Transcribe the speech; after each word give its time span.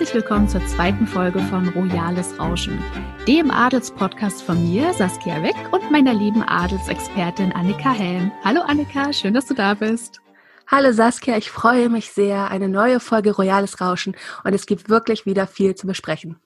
Herzlich 0.00 0.22
willkommen 0.22 0.48
zur 0.48 0.66
zweiten 0.66 1.06
Folge 1.06 1.40
von 1.40 1.68
Royales 1.68 2.38
Rauschen, 2.38 2.82
dem 3.28 3.50
Adelspodcast 3.50 4.40
von 4.40 4.72
mir, 4.72 4.94
Saskia 4.94 5.42
Weck, 5.42 5.56
und 5.72 5.90
meiner 5.90 6.14
lieben 6.14 6.42
Adelsexpertin 6.42 7.52
Annika 7.52 7.92
Helm. 7.92 8.32
Hallo 8.42 8.62
Annika, 8.62 9.12
schön, 9.12 9.34
dass 9.34 9.44
du 9.44 9.52
da 9.52 9.74
bist. 9.74 10.22
Hallo 10.66 10.92
Saskia, 10.92 11.36
ich 11.36 11.50
freue 11.50 11.90
mich 11.90 12.12
sehr. 12.12 12.50
Eine 12.50 12.70
neue 12.70 12.98
Folge 12.98 13.32
Royales 13.32 13.82
Rauschen 13.82 14.16
und 14.42 14.54
es 14.54 14.64
gibt 14.64 14.88
wirklich 14.88 15.26
wieder 15.26 15.46
viel 15.46 15.74
zu 15.74 15.86
besprechen. 15.86 16.40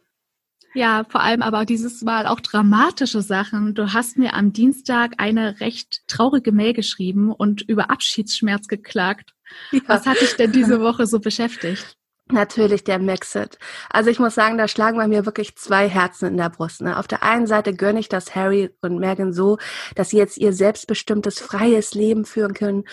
Ja, 0.74 1.04
vor 1.08 1.20
allem 1.20 1.40
aber 1.40 1.64
dieses 1.64 2.02
Mal 2.02 2.26
auch 2.26 2.40
dramatische 2.40 3.22
Sachen. 3.22 3.74
Du 3.74 3.92
hast 3.92 4.18
mir 4.18 4.34
am 4.34 4.52
Dienstag 4.52 5.12
eine 5.18 5.60
recht 5.60 6.02
traurige 6.08 6.50
Mail 6.50 6.72
geschrieben 6.72 7.30
und 7.30 7.62
über 7.62 7.88
Abschiedsschmerz 7.88 8.66
geklagt. 8.66 9.32
Ja. 9.70 9.80
Was 9.86 10.06
hat 10.06 10.20
dich 10.20 10.34
denn 10.34 10.50
diese 10.50 10.80
Woche 10.80 11.06
so 11.06 11.20
beschäftigt? 11.20 11.96
Natürlich 12.30 12.84
der 12.84 12.98
Maxit. 12.98 13.58
Also 13.90 14.08
ich 14.08 14.18
muss 14.18 14.34
sagen, 14.34 14.56
da 14.56 14.66
schlagen 14.66 14.96
bei 14.96 15.06
mir 15.06 15.26
wirklich 15.26 15.56
zwei 15.56 15.88
Herzen 15.88 16.26
in 16.26 16.36
der 16.38 16.48
Brust. 16.48 16.80
Ne? 16.80 16.98
Auf 16.98 17.06
der 17.06 17.22
einen 17.22 17.46
Seite 17.46 17.74
gönne 17.74 18.00
ich 18.00 18.08
das 18.08 18.34
Harry 18.34 18.70
und 18.80 18.98
Meghan 18.98 19.34
so, 19.34 19.58
dass 19.94 20.08
sie 20.08 20.16
jetzt 20.16 20.38
ihr 20.38 20.54
selbstbestimmtes, 20.54 21.38
freies 21.38 21.92
Leben 21.92 22.24
führen 22.24 22.54
können, 22.54 22.84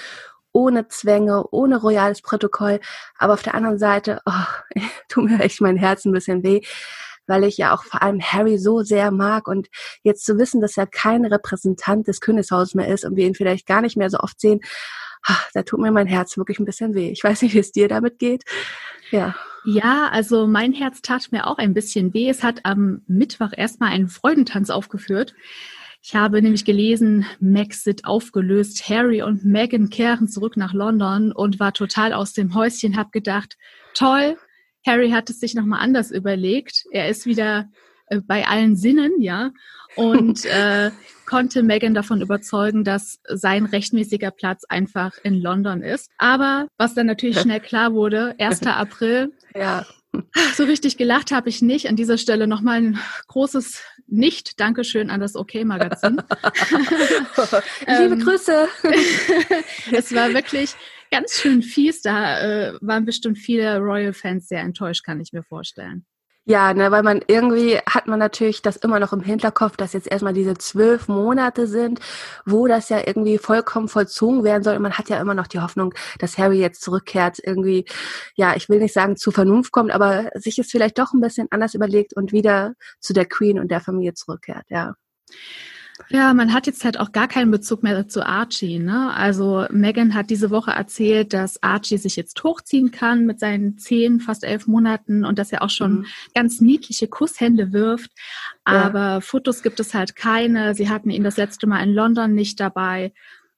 ohne 0.51 0.89
Zwänge, 0.89 1.45
ohne 1.51 1.77
royales 1.77 2.21
Protokoll. 2.21 2.81
Aber 3.17 3.33
auf 3.33 3.41
der 3.41 3.55
anderen 3.55 3.79
Seite, 3.79 4.19
oh, 4.25 4.75
tut 5.07 5.29
mir 5.29 5.39
echt 5.39 5.61
mein 5.61 5.77
Herz 5.77 6.03
ein 6.03 6.11
bisschen 6.11 6.43
weh, 6.43 6.59
weil 7.25 7.45
ich 7.45 7.57
ja 7.57 7.73
auch 7.73 7.85
vor 7.85 8.01
allem 8.01 8.21
Harry 8.21 8.57
so 8.57 8.81
sehr 8.81 9.11
mag 9.11 9.47
und 9.47 9.69
jetzt 10.03 10.25
zu 10.25 10.37
wissen, 10.37 10.59
dass 10.59 10.75
er 10.75 10.87
kein 10.87 11.23
Repräsentant 11.23 12.05
des 12.05 12.19
Königshauses 12.19 12.75
mehr 12.75 12.89
ist 12.89 13.05
und 13.05 13.15
wir 13.15 13.27
ihn 13.27 13.35
vielleicht 13.35 13.65
gar 13.65 13.79
nicht 13.79 13.95
mehr 13.95 14.09
so 14.09 14.19
oft 14.19 14.41
sehen, 14.41 14.59
ach, 15.23 15.49
da 15.53 15.63
tut 15.63 15.79
mir 15.79 15.91
mein 15.91 16.07
Herz 16.07 16.37
wirklich 16.37 16.59
ein 16.59 16.65
bisschen 16.65 16.93
weh. 16.95 17.09
Ich 17.11 17.23
weiß 17.23 17.43
nicht, 17.43 17.53
wie 17.53 17.59
es 17.59 17.71
dir 17.71 17.87
damit 17.87 18.19
geht. 18.19 18.43
Ja. 19.11 19.35
Ja, 19.63 20.09
also 20.11 20.47
mein 20.47 20.73
Herz 20.73 21.03
tat 21.03 21.31
mir 21.31 21.45
auch 21.45 21.59
ein 21.59 21.75
bisschen 21.75 22.13
weh. 22.15 22.27
Es 22.27 22.41
hat 22.41 22.65
am 22.65 23.03
Mittwoch 23.05 23.51
erstmal 23.55 23.91
einen 23.91 24.07
Freudentanz 24.07 24.71
aufgeführt. 24.71 25.35
Ich 26.01 26.15
habe 26.15 26.41
nämlich 26.41 26.65
gelesen, 26.65 27.27
Maxit 27.39 28.05
aufgelöst, 28.05 28.89
Harry 28.89 29.21
und 29.21 29.45
Meghan 29.45 29.91
kehren 29.91 30.27
zurück 30.27 30.57
nach 30.57 30.73
London 30.73 31.31
und 31.31 31.59
war 31.59 31.73
total 31.73 32.13
aus 32.13 32.33
dem 32.33 32.55
Häuschen, 32.55 32.97
hab 32.97 33.11
gedacht, 33.11 33.55
toll, 33.93 34.35
Harry 34.85 35.11
hat 35.11 35.29
es 35.29 35.39
sich 35.39 35.53
nochmal 35.53 35.81
anders 35.81 36.09
überlegt. 36.09 36.85
Er 36.91 37.07
ist 37.07 37.27
wieder 37.27 37.69
bei 38.27 38.47
allen 38.47 38.75
Sinnen, 38.75 39.21
ja, 39.21 39.51
und 39.95 40.45
äh, 40.45 40.91
konnte 41.25 41.63
Megan 41.63 41.93
davon 41.93 42.21
überzeugen, 42.21 42.83
dass 42.83 43.19
sein 43.25 43.65
rechtmäßiger 43.65 44.31
Platz 44.31 44.63
einfach 44.67 45.13
in 45.23 45.41
London 45.41 45.81
ist. 45.81 46.09
Aber 46.17 46.67
was 46.77 46.93
dann 46.93 47.07
natürlich 47.07 47.39
schnell 47.41 47.59
klar 47.59 47.93
wurde, 47.93 48.35
1. 48.39 48.61
April. 48.67 49.31
Ja. 49.55 49.85
So 50.55 50.65
richtig 50.65 50.97
gelacht 50.97 51.31
habe 51.31 51.47
ich 51.47 51.61
nicht. 51.61 51.87
An 51.87 51.95
dieser 51.95 52.17
Stelle 52.17 52.45
nochmal 52.45 52.81
ein 52.81 52.99
großes 53.27 53.81
Nicht-Dankeschön 54.07 55.09
an 55.09 55.21
das 55.21 55.37
OK-Magazin. 55.37 56.21
Liebe 57.87 58.13
ähm, 58.15 58.19
Grüße. 58.19 58.67
es 59.93 60.13
war 60.13 60.33
wirklich, 60.33 60.75
ganz 61.11 61.39
schön 61.39 61.61
fies. 61.61 62.01
Da 62.01 62.39
äh, 62.41 62.73
waren 62.81 63.05
bestimmt 63.05 63.37
viele 63.37 63.77
Royal-Fans 63.77 64.47
sehr 64.47 64.61
enttäuscht, 64.61 65.03
kann 65.05 65.19
ich 65.19 65.31
mir 65.33 65.43
vorstellen. 65.43 66.05
Ja, 66.45 66.73
ne, 66.73 66.89
weil 66.89 67.03
man 67.03 67.21
irgendwie 67.27 67.77
hat 67.87 68.07
man 68.07 68.17
natürlich 68.17 68.63
das 68.63 68.75
immer 68.77 68.99
noch 68.99 69.13
im 69.13 69.21
Hinterkopf, 69.21 69.77
dass 69.77 69.93
jetzt 69.93 70.07
erstmal 70.11 70.33
diese 70.33 70.55
zwölf 70.55 71.07
Monate 71.07 71.67
sind, 71.67 71.99
wo 72.47 72.65
das 72.65 72.89
ja 72.89 72.99
irgendwie 73.05 73.37
vollkommen 73.37 73.87
vollzogen 73.87 74.43
werden 74.43 74.63
soll. 74.63 74.75
Und 74.75 74.81
man 74.81 74.97
hat 74.97 75.07
ja 75.09 75.21
immer 75.21 75.35
noch 75.35 75.45
die 75.45 75.59
Hoffnung, 75.59 75.93
dass 76.17 76.39
Harry 76.39 76.59
jetzt 76.59 76.81
zurückkehrt, 76.81 77.37
irgendwie, 77.43 77.85
ja, 78.35 78.55
ich 78.55 78.69
will 78.69 78.79
nicht 78.79 78.93
sagen 78.93 79.17
zu 79.17 79.29
Vernunft 79.29 79.71
kommt, 79.71 79.91
aber 79.91 80.31
sich 80.33 80.57
es 80.57 80.71
vielleicht 80.71 80.97
doch 80.97 81.13
ein 81.13 81.21
bisschen 81.21 81.47
anders 81.51 81.75
überlegt 81.75 82.13
und 82.15 82.31
wieder 82.31 82.73
zu 82.99 83.13
der 83.13 83.25
Queen 83.27 83.59
und 83.59 83.69
der 83.69 83.81
Familie 83.81 84.15
zurückkehrt, 84.15 84.65
ja. 84.69 84.95
Ja, 86.09 86.33
man 86.33 86.53
hat 86.53 86.67
jetzt 86.67 86.83
halt 86.83 86.99
auch 86.99 87.11
gar 87.11 87.27
keinen 87.27 87.51
Bezug 87.51 87.83
mehr 87.83 88.07
zu 88.07 88.25
Archie. 88.25 88.79
Ne? 88.79 89.13
Also 89.13 89.65
Megan 89.69 90.13
hat 90.13 90.29
diese 90.29 90.49
Woche 90.49 90.71
erzählt, 90.71 91.33
dass 91.33 91.61
Archie 91.63 91.97
sich 91.97 92.15
jetzt 92.15 92.43
hochziehen 92.43 92.91
kann 92.91 93.25
mit 93.25 93.39
seinen 93.39 93.77
zehn, 93.77 94.19
fast 94.19 94.43
elf 94.43 94.67
Monaten 94.67 95.25
und 95.25 95.39
dass 95.39 95.51
er 95.51 95.61
auch 95.61 95.69
schon 95.69 95.99
mhm. 95.99 96.05
ganz 96.33 96.61
niedliche 96.61 97.07
Kusshände 97.07 97.71
wirft. 97.71 98.11
Aber 98.63 98.99
ja. 98.99 99.21
Fotos 99.21 99.63
gibt 99.63 99.79
es 99.79 99.93
halt 99.93 100.15
keine. 100.15 100.75
Sie 100.75 100.89
hatten 100.89 101.09
ihn 101.09 101.23
das 101.23 101.37
letzte 101.37 101.67
Mal 101.67 101.83
in 101.83 101.93
London 101.93 102.33
nicht 102.33 102.59
dabei. 102.59 103.13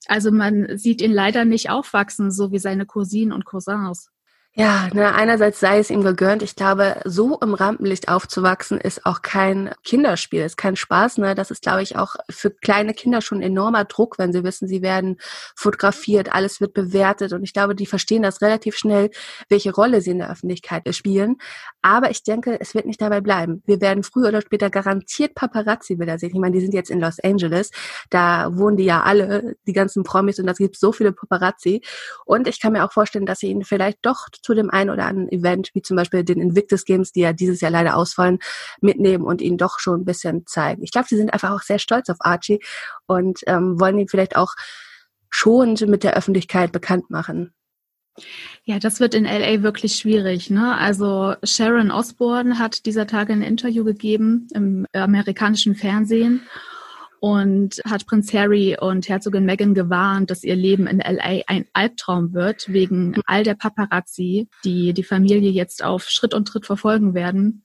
Also 0.07 0.31
man 0.31 0.77
sieht 0.77 1.01
ihn 1.01 1.13
leider 1.13 1.45
nicht 1.45 1.69
aufwachsen, 1.69 2.31
so 2.31 2.51
wie 2.51 2.59
seine 2.59 2.85
Cousinen 2.85 3.31
und 3.31 3.45
Cousins. 3.45 4.09
Ja, 4.56 4.88
ne, 4.94 5.16
einerseits 5.16 5.59
sei 5.59 5.80
es 5.80 5.90
ihm 5.90 6.03
gegönnt. 6.03 6.44
Ich 6.44 6.56
glaube, 6.56 7.02
so 7.06 7.40
im 7.40 7.56
Rampenlicht 7.56 8.08
aufzuwachsen 8.08 8.80
ist 8.80 9.03
auch 9.03 9.24
kein 9.24 9.74
Kinderspiel, 9.84 10.44
ist 10.44 10.58
kein 10.58 10.75
Spaß. 10.75 11.18
Ne? 11.18 11.34
Das 11.34 11.50
ist, 11.50 11.64
glaube 11.64 11.81
ich, 11.81 11.97
auch 11.97 12.18
für 12.30 12.52
kleine 12.52 12.94
Kinder 12.94 13.22
schon 13.22 13.41
enormer 13.41 13.86
Druck, 13.86 14.19
wenn 14.19 14.31
sie 14.31 14.44
wissen, 14.44 14.68
sie 14.68 14.84
werden 14.84 15.18
fotografiert, 15.56 16.31
alles 16.31 16.62
wird 16.62 16.75
bewertet. 16.75 17.34
Und 17.34 17.44
ich 17.44 17.53
glaube, 17.53 17.74
die 17.74 17.88
verstehen 17.88 18.22
das 18.22 18.44
relativ 18.44 18.78
schnell, 18.78 19.09
welche 19.50 19.74
Rolle 19.74 20.02
sie 20.02 20.12
in 20.12 20.19
der 20.19 20.30
Öffentlichkeit 20.30 20.84
spielen. 20.94 21.38
Aber 21.85 22.09
ich 22.09 22.23
denke, 22.23 22.59
es 22.61 22.73
wird 22.73 22.85
nicht 22.85 23.01
dabei 23.01 23.19
bleiben. 23.19 23.61
Wir 23.66 23.81
werden 23.81 24.03
früher 24.03 24.29
oder 24.29 24.41
später 24.41 24.69
garantiert 24.69 25.35
Paparazzi-Bilder 25.35 26.17
sehen. 26.17 26.29
Ich 26.33 26.39
meine, 26.39 26.55
die 26.55 26.61
sind 26.61 26.73
jetzt 26.73 26.89
in 26.89 27.01
Los 27.01 27.19
Angeles. 27.21 27.71
Da 28.09 28.57
wohnen 28.57 28.77
die 28.77 28.85
ja 28.85 29.03
alle, 29.03 29.57
die 29.67 29.73
ganzen 29.73 30.03
Promis, 30.05 30.39
und 30.39 30.47
da 30.47 30.53
gibt 30.53 30.77
so 30.77 30.93
viele 30.93 31.11
Paparazzi. 31.11 31.81
Und 32.25 32.47
ich 32.47 32.61
kann 32.61 32.72
mir 32.72 32.85
auch 32.85 32.93
vorstellen, 32.93 33.25
dass 33.25 33.39
sie 33.39 33.47
ihnen 33.47 33.66
vielleicht 33.66 33.99
doch 34.01 34.29
zu 34.29 34.53
dem 34.53 34.69
einen 34.69 34.91
oder 34.91 35.05
anderen 35.05 35.29
Event, 35.29 35.72
wie 35.73 35.81
zum 35.81 35.97
Beispiel 35.97 36.23
den 36.23 36.39
Invictus 36.39 36.85
Games, 36.85 37.11
die 37.11 37.19
ja 37.19 37.33
dieses 37.33 37.59
Jahr 37.59 37.72
leider 37.72 37.97
ausfallen, 37.97 38.39
mitnehmen 38.79 39.25
und 39.25 39.41
ihn 39.41 39.57
doch 39.57 39.79
schon 39.79 40.01
ein 40.01 40.05
bisschen 40.05 40.47
zeigen. 40.47 40.83
Ich 40.83 40.91
glaube, 40.91 41.07
sie 41.09 41.17
sind 41.17 41.33
einfach 41.33 41.51
auch 41.51 41.63
sehr 41.63 41.79
stolz 41.79 42.07
auf 42.09 42.17
Archie 42.22 42.61
und 43.07 43.41
ähm, 43.45 43.77
wollen 43.77 43.99
ihn 43.99 44.07
vielleicht 44.07 44.38
auch 44.38 44.53
schon 45.29 45.75
mit 45.88 46.05
der 46.05 46.16
Öffentlichkeit 46.16 46.72
bekannt 46.72 47.09
machen. 47.09 47.53
Ja, 48.63 48.79
das 48.79 49.00
wird 49.00 49.16
in 49.16 49.25
LA 49.25 49.63
wirklich 49.63 49.96
schwierig. 49.96 50.50
Ne? 50.50 50.78
Also 50.78 51.35
Sharon 51.44 51.91
Osbourne 51.91 52.59
hat 52.59 52.85
dieser 52.85 53.07
Tage 53.07 53.34
ein 53.34 53.41
Interview 53.41 53.84
gegeben 53.84 54.47
im 54.53 54.85
amerikanischen 54.94 55.75
Fernsehen 55.75 56.41
und 57.23 57.81
hat 57.85 58.06
Prinz 58.06 58.34
Harry 58.34 58.78
und 58.78 59.07
Herzogin 59.07 59.46
Meghan 59.46 59.73
gewarnt, 59.73 60.29
dass 60.29 60.44
ihr 60.44 60.57
Leben 60.57 60.88
in 60.88 61.00
LA 61.00 61.44
ein 61.47 61.66
Albtraum 61.72 62.34
wird, 62.34 62.72
wegen 62.72 63.22
all 63.25 63.44
der 63.44 63.56
Paparazzi, 63.56 64.50
die 64.66 64.94
die 64.94 65.03
Familie 65.03 65.50
jetzt 65.50 65.84
auf 65.84 66.09
Schritt 66.09 66.34
und 66.34 66.50
Tritt 66.50 66.66
verfolgen 66.66 67.13
werden. 67.13 67.63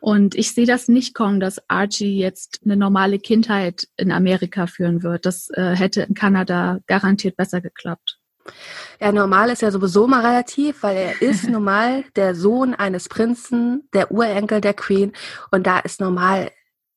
Und 0.00 0.34
ich 0.34 0.52
sehe 0.52 0.66
das 0.66 0.88
nicht 0.88 1.14
kommen, 1.14 1.38
dass 1.40 1.62
Archie 1.68 2.18
jetzt 2.18 2.60
eine 2.64 2.76
normale 2.76 3.20
Kindheit 3.20 3.88
in 3.96 4.10
Amerika 4.10 4.66
führen 4.66 5.04
wird. 5.04 5.26
Das 5.26 5.48
äh, 5.50 5.76
hätte 5.76 6.02
in 6.02 6.14
Kanada 6.14 6.80
garantiert 6.86 7.36
besser 7.36 7.60
geklappt. 7.60 8.18
Ja, 9.00 9.12
normal 9.12 9.50
ist 9.50 9.62
ja 9.62 9.70
sowieso 9.70 10.06
mal 10.06 10.24
relativ, 10.24 10.82
weil 10.82 10.96
er 10.96 11.22
ist 11.22 11.44
normal 11.48 12.04
der 12.16 12.34
Sohn 12.34 12.74
eines 12.74 13.08
Prinzen, 13.08 13.88
der 13.92 14.10
Urenkel 14.10 14.60
der 14.60 14.74
Queen. 14.74 15.12
Und 15.50 15.66
da 15.66 15.78
ist 15.78 16.00
normal 16.00 16.50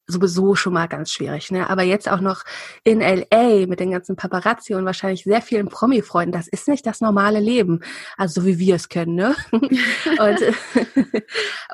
sowieso 0.10 0.56
schon 0.56 0.74
mal 0.74 0.88
ganz 0.88 1.12
schwierig. 1.12 1.52
Ne? 1.52 1.70
Aber 1.70 1.84
jetzt 1.84 2.10
auch 2.10 2.22
noch 2.22 2.44
in 2.84 3.00
LA 3.00 3.68
mit 3.68 3.80
den 3.80 3.92
ganzen 3.92 4.16
Paparazzi 4.16 4.74
und 4.74 4.86
wahrscheinlich 4.86 5.24
sehr 5.24 5.42
vielen 5.42 5.70
Promi-Freunden, 5.70 6.32
das 6.32 6.48
ist 6.48 6.68
nicht 6.68 6.86
das 6.86 7.02
normale 7.02 7.40
Leben. 7.40 7.82
Also 8.18 8.42
so 8.42 8.48
wie 8.48 8.60
wir 8.60 8.76
es 8.76 8.90
können. 8.90 9.16
Ne? 9.16 9.36
und 9.52 10.40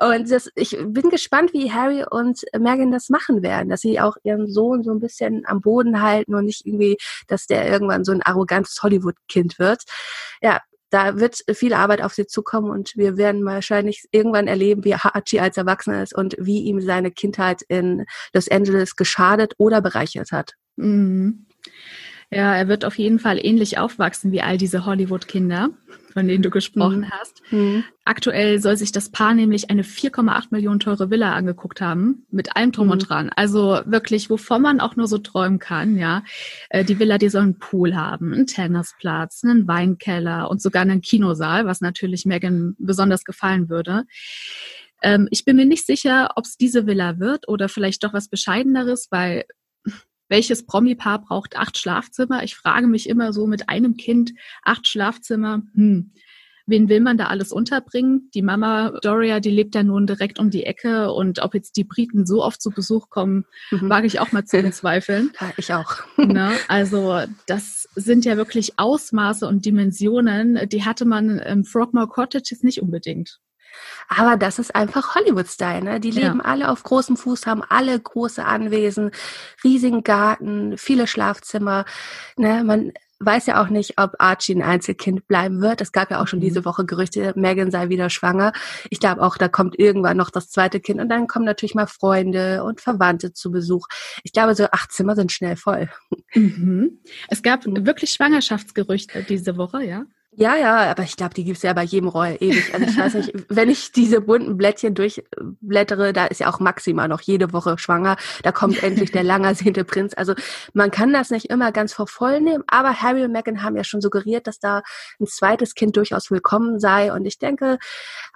und 0.00 0.30
das, 0.30 0.50
ich 0.54 0.76
bin 0.86 1.10
gespannt, 1.10 1.52
wie 1.52 1.72
Harry 1.72 2.04
und 2.08 2.42
Meghan 2.58 2.90
das 2.90 3.08
machen 3.08 3.42
werden, 3.42 3.68
dass 3.68 3.80
sie 3.80 4.00
auch 4.00 4.16
ihren 4.22 4.48
Sohn 4.48 4.82
so 4.82 4.92
ein 4.92 5.00
bisschen 5.00 5.44
am 5.46 5.60
Boden 5.60 6.02
halten 6.02 6.34
und 6.34 6.44
nicht 6.44 6.66
irgendwie, 6.66 6.96
dass 7.26 7.46
der 7.46 7.68
irgendwann 7.68 8.04
so 8.04 8.12
ein 8.12 8.22
arrogantes 8.22 8.82
Hollywood-Kind 8.82 9.58
wird. 9.58 9.82
Ja, 10.42 10.60
da 10.96 11.20
wird 11.20 11.44
viel 11.52 11.74
Arbeit 11.74 12.00
auf 12.00 12.14
sie 12.14 12.26
zukommen 12.26 12.70
und 12.70 12.96
wir 12.96 13.18
werden 13.18 13.44
wahrscheinlich 13.44 14.06
irgendwann 14.12 14.48
erleben, 14.48 14.82
wie 14.82 14.94
Hachi 14.94 15.40
als 15.40 15.58
Erwachsener 15.58 16.02
ist 16.02 16.16
und 16.16 16.36
wie 16.38 16.62
ihm 16.62 16.80
seine 16.80 17.10
Kindheit 17.10 17.60
in 17.68 18.06
Los 18.32 18.48
Angeles 18.48 18.96
geschadet 18.96 19.52
oder 19.58 19.82
bereichert 19.82 20.32
hat. 20.32 20.54
Mhm. 20.76 21.44
Ja, 22.30 22.56
er 22.56 22.66
wird 22.66 22.84
auf 22.84 22.98
jeden 22.98 23.20
Fall 23.20 23.38
ähnlich 23.40 23.78
aufwachsen 23.78 24.32
wie 24.32 24.42
all 24.42 24.58
diese 24.58 24.84
Hollywood-Kinder, 24.84 25.70
von 26.12 26.26
denen 26.26 26.42
du 26.42 26.50
gesprochen 26.50 27.00
mhm. 27.00 27.10
hast. 27.10 27.40
Mhm. 27.52 27.84
Aktuell 28.04 28.60
soll 28.60 28.76
sich 28.76 28.90
das 28.90 29.10
Paar 29.10 29.32
nämlich 29.32 29.70
eine 29.70 29.84
4,8 29.84 30.48
Millionen 30.50 30.80
teure 30.80 31.08
Villa 31.08 31.34
angeguckt 31.34 31.80
haben, 31.80 32.26
mit 32.32 32.56
allem 32.56 32.72
drum 32.72 32.86
mhm. 32.86 32.92
und 32.92 33.08
dran. 33.08 33.30
Also 33.36 33.80
wirklich, 33.84 34.28
wovon 34.28 34.60
man 34.60 34.80
auch 34.80 34.96
nur 34.96 35.06
so 35.06 35.18
träumen 35.18 35.60
kann, 35.60 35.96
ja. 35.96 36.24
Äh, 36.68 36.84
die 36.84 36.98
Villa, 36.98 37.18
die 37.18 37.28
soll 37.28 37.42
einen 37.42 37.58
Pool 37.60 37.94
haben, 37.94 38.34
einen 38.34 38.48
Tennisplatz, 38.48 39.44
einen 39.44 39.68
Weinkeller 39.68 40.50
und 40.50 40.60
sogar 40.60 40.82
einen 40.82 41.02
Kinosaal, 41.02 41.64
was 41.64 41.80
natürlich 41.80 42.26
Megan 42.26 42.74
besonders 42.78 43.24
gefallen 43.24 43.68
würde. 43.68 44.04
Ähm, 45.00 45.28
ich 45.30 45.44
bin 45.44 45.56
mir 45.56 45.66
nicht 45.66 45.86
sicher, 45.86 46.30
ob 46.34 46.44
es 46.44 46.56
diese 46.56 46.86
Villa 46.86 47.20
wird 47.20 47.48
oder 47.48 47.68
vielleicht 47.68 48.02
doch 48.02 48.12
was 48.12 48.28
Bescheideneres, 48.28 49.08
weil 49.10 49.44
welches 50.28 50.66
Promi-Paar 50.66 51.20
braucht 51.22 51.56
acht 51.56 51.78
Schlafzimmer? 51.78 52.42
Ich 52.42 52.56
frage 52.56 52.86
mich 52.86 53.08
immer 53.08 53.32
so 53.32 53.46
mit 53.46 53.68
einem 53.68 53.96
Kind, 53.96 54.32
acht 54.62 54.88
Schlafzimmer, 54.88 55.62
hm, 55.74 56.12
wen 56.66 56.88
will 56.88 57.00
man 57.00 57.16
da 57.16 57.26
alles 57.26 57.52
unterbringen? 57.52 58.30
Die 58.34 58.42
Mama 58.42 58.98
Doria, 59.02 59.40
die 59.40 59.50
lebt 59.50 59.74
ja 59.74 59.82
nun 59.82 60.06
direkt 60.06 60.38
um 60.38 60.50
die 60.50 60.64
Ecke 60.64 61.12
und 61.12 61.40
ob 61.40 61.54
jetzt 61.54 61.76
die 61.76 61.84
Briten 61.84 62.26
so 62.26 62.42
oft 62.42 62.60
zu 62.60 62.70
Besuch 62.70 63.08
kommen, 63.08 63.44
mhm. 63.70 63.88
wage 63.88 64.06
ich 64.06 64.20
auch 64.20 64.32
mal 64.32 64.44
zu 64.44 64.60
bezweifeln. 64.60 65.30
Ja, 65.40 65.52
ich 65.56 65.72
auch. 65.72 65.96
Ne? 66.16 66.52
Also 66.66 67.20
das 67.46 67.88
sind 67.94 68.24
ja 68.24 68.36
wirklich 68.36 68.78
Ausmaße 68.78 69.46
und 69.46 69.64
Dimensionen, 69.64 70.68
die 70.68 70.84
hatte 70.84 71.04
man 71.04 71.38
im 71.38 71.64
Frogmore 71.64 72.08
Cottages 72.08 72.62
nicht 72.62 72.82
unbedingt. 72.82 73.38
Aber 74.08 74.36
das 74.36 74.58
ist 74.58 74.74
einfach 74.74 75.14
Hollywood-Style. 75.14 75.82
Ne? 75.82 76.00
Die 76.00 76.10
leben 76.10 76.38
ja. 76.38 76.44
alle 76.44 76.70
auf 76.70 76.82
großem 76.82 77.16
Fuß, 77.16 77.46
haben 77.46 77.62
alle 77.68 77.98
große 77.98 78.44
Anwesen, 78.44 79.10
riesigen 79.64 80.02
Garten, 80.02 80.78
viele 80.78 81.06
Schlafzimmer. 81.06 81.84
Ne? 82.36 82.62
Man 82.64 82.92
weiß 83.18 83.46
ja 83.46 83.62
auch 83.62 83.68
nicht, 83.68 83.98
ob 83.98 84.14
Archie 84.18 84.54
ein 84.54 84.62
Einzelkind 84.62 85.26
bleiben 85.26 85.62
wird. 85.62 85.80
Es 85.80 85.92
gab 85.92 86.10
ja 86.10 86.20
auch 86.20 86.28
schon 86.28 86.40
mhm. 86.40 86.44
diese 86.44 86.64
Woche 86.64 86.84
Gerüchte, 86.84 87.32
Megan 87.36 87.70
sei 87.70 87.88
wieder 87.88 88.10
schwanger. 88.10 88.52
Ich 88.90 89.00
glaube 89.00 89.22
auch, 89.22 89.38
da 89.38 89.48
kommt 89.48 89.78
irgendwann 89.78 90.16
noch 90.16 90.30
das 90.30 90.50
zweite 90.50 90.80
Kind 90.80 91.00
und 91.00 91.08
dann 91.08 91.26
kommen 91.26 91.44
natürlich 91.44 91.74
mal 91.74 91.86
Freunde 91.86 92.62
und 92.64 92.80
Verwandte 92.80 93.32
zu 93.32 93.50
Besuch. 93.50 93.86
Ich 94.22 94.32
glaube, 94.32 94.54
so 94.54 94.66
acht 94.70 94.92
Zimmer 94.92 95.16
sind 95.16 95.32
schnell 95.32 95.56
voll. 95.56 95.88
Mhm. 96.34 97.00
Es 97.28 97.42
gab 97.42 97.66
mhm. 97.66 97.86
wirklich 97.86 98.10
Schwangerschaftsgerüchte 98.10 99.22
diese 99.22 99.56
Woche, 99.56 99.82
ja? 99.84 100.04
Ja, 100.38 100.54
ja, 100.54 100.90
aber 100.90 101.02
ich 101.02 101.16
glaube, 101.16 101.32
die 101.32 101.44
gibt's 101.44 101.62
ja 101.62 101.72
bei 101.72 101.82
jedem 101.82 102.08
Roll 102.08 102.36
ewig. 102.40 102.74
Also 102.74 102.86
ich 102.86 102.98
weiß 102.98 103.14
nicht, 103.14 103.32
wenn 103.48 103.70
ich 103.70 103.92
diese 103.92 104.20
bunten 104.20 104.58
Blättchen 104.58 104.94
durchblättere, 104.94 106.12
da 106.12 106.26
ist 106.26 106.40
ja 106.40 106.52
auch 106.52 106.60
Maxima 106.60 107.08
noch 107.08 107.22
jede 107.22 107.54
Woche 107.54 107.78
schwanger. 107.78 108.18
Da 108.42 108.52
kommt 108.52 108.82
endlich 108.82 109.10
der 109.10 109.22
lang 109.24 109.44
ersehnte 109.44 109.84
Prinz. 109.84 110.12
Also 110.14 110.34
man 110.74 110.90
kann 110.90 111.14
das 111.14 111.30
nicht 111.30 111.46
immer 111.46 111.72
ganz 111.72 111.94
vor 111.94 112.06
voll 112.06 112.42
nehmen, 112.42 112.64
aber 112.66 113.00
Harry 113.00 113.24
und 113.24 113.32
Meghan 113.32 113.62
haben 113.62 113.76
ja 113.76 113.84
schon 113.84 114.02
suggeriert, 114.02 114.46
dass 114.46 114.58
da 114.58 114.82
ein 115.18 115.26
zweites 115.26 115.74
Kind 115.74 115.96
durchaus 115.96 116.30
willkommen 116.30 116.80
sei. 116.80 117.14
Und 117.14 117.24
ich 117.24 117.38
denke, 117.38 117.78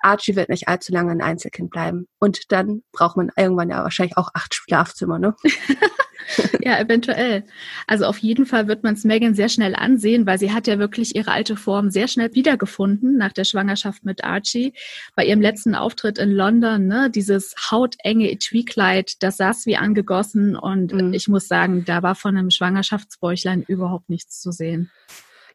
Archie 0.00 0.37
wird 0.37 0.49
nicht 0.49 0.69
allzu 0.69 0.93
lange 0.93 1.12
ein 1.12 1.20
Einzelkind 1.20 1.70
bleiben. 1.70 2.08
Und 2.19 2.50
dann 2.50 2.82
braucht 2.93 3.19
man 3.19 3.31
irgendwann 3.37 3.69
ja 3.69 3.82
wahrscheinlich 3.82 4.17
auch 4.17 4.31
acht 4.32 4.55
Schlafzimmer, 4.55 5.19
ne? 5.19 5.37
ja, 6.61 6.79
eventuell. 6.79 7.45
Also 7.87 8.07
auf 8.07 8.19
jeden 8.19 8.47
Fall 8.47 8.69
wird 8.69 8.83
man 8.83 8.95
es 8.95 9.05
Megan 9.05 9.35
sehr 9.35 9.49
schnell 9.49 9.75
ansehen, 9.75 10.27
weil 10.27 10.39
sie 10.39 10.53
hat 10.53 10.67
ja 10.67 10.79
wirklich 10.79 11.17
ihre 11.17 11.33
alte 11.33 11.57
Form 11.57 11.91
sehr 11.91 12.09
schnell 12.09 12.35
wiedergefunden 12.35 13.17
nach 13.17 13.33
der 13.33 13.45
Schwangerschaft 13.45 14.05
mit 14.05 14.25
Archie. 14.25 14.73
Bei 15.17 15.25
ihrem 15.25 15.41
letzten 15.41 15.75
Auftritt 15.75 16.19
in 16.19 16.31
London, 16.31 16.87
ne, 16.87 17.11
dieses 17.11 17.55
hautenge 17.71 18.31
Etui-Kleid, 18.31 19.23
das 19.23 19.37
saß 19.39 19.67
wie 19.67 19.77
angegossen 19.77 20.57
und 20.57 20.93
mhm. 20.93 21.13
ich 21.13 21.29
muss 21.29 21.49
sagen, 21.49 21.85
da 21.85 22.03
war 22.03 22.15
von 22.15 22.37
einem 22.37 22.51
Schwangerschaftsbäuchlein 22.51 23.63
überhaupt 23.63 24.11
nichts 24.11 24.41
zu 24.41 24.53
sehen 24.53 24.91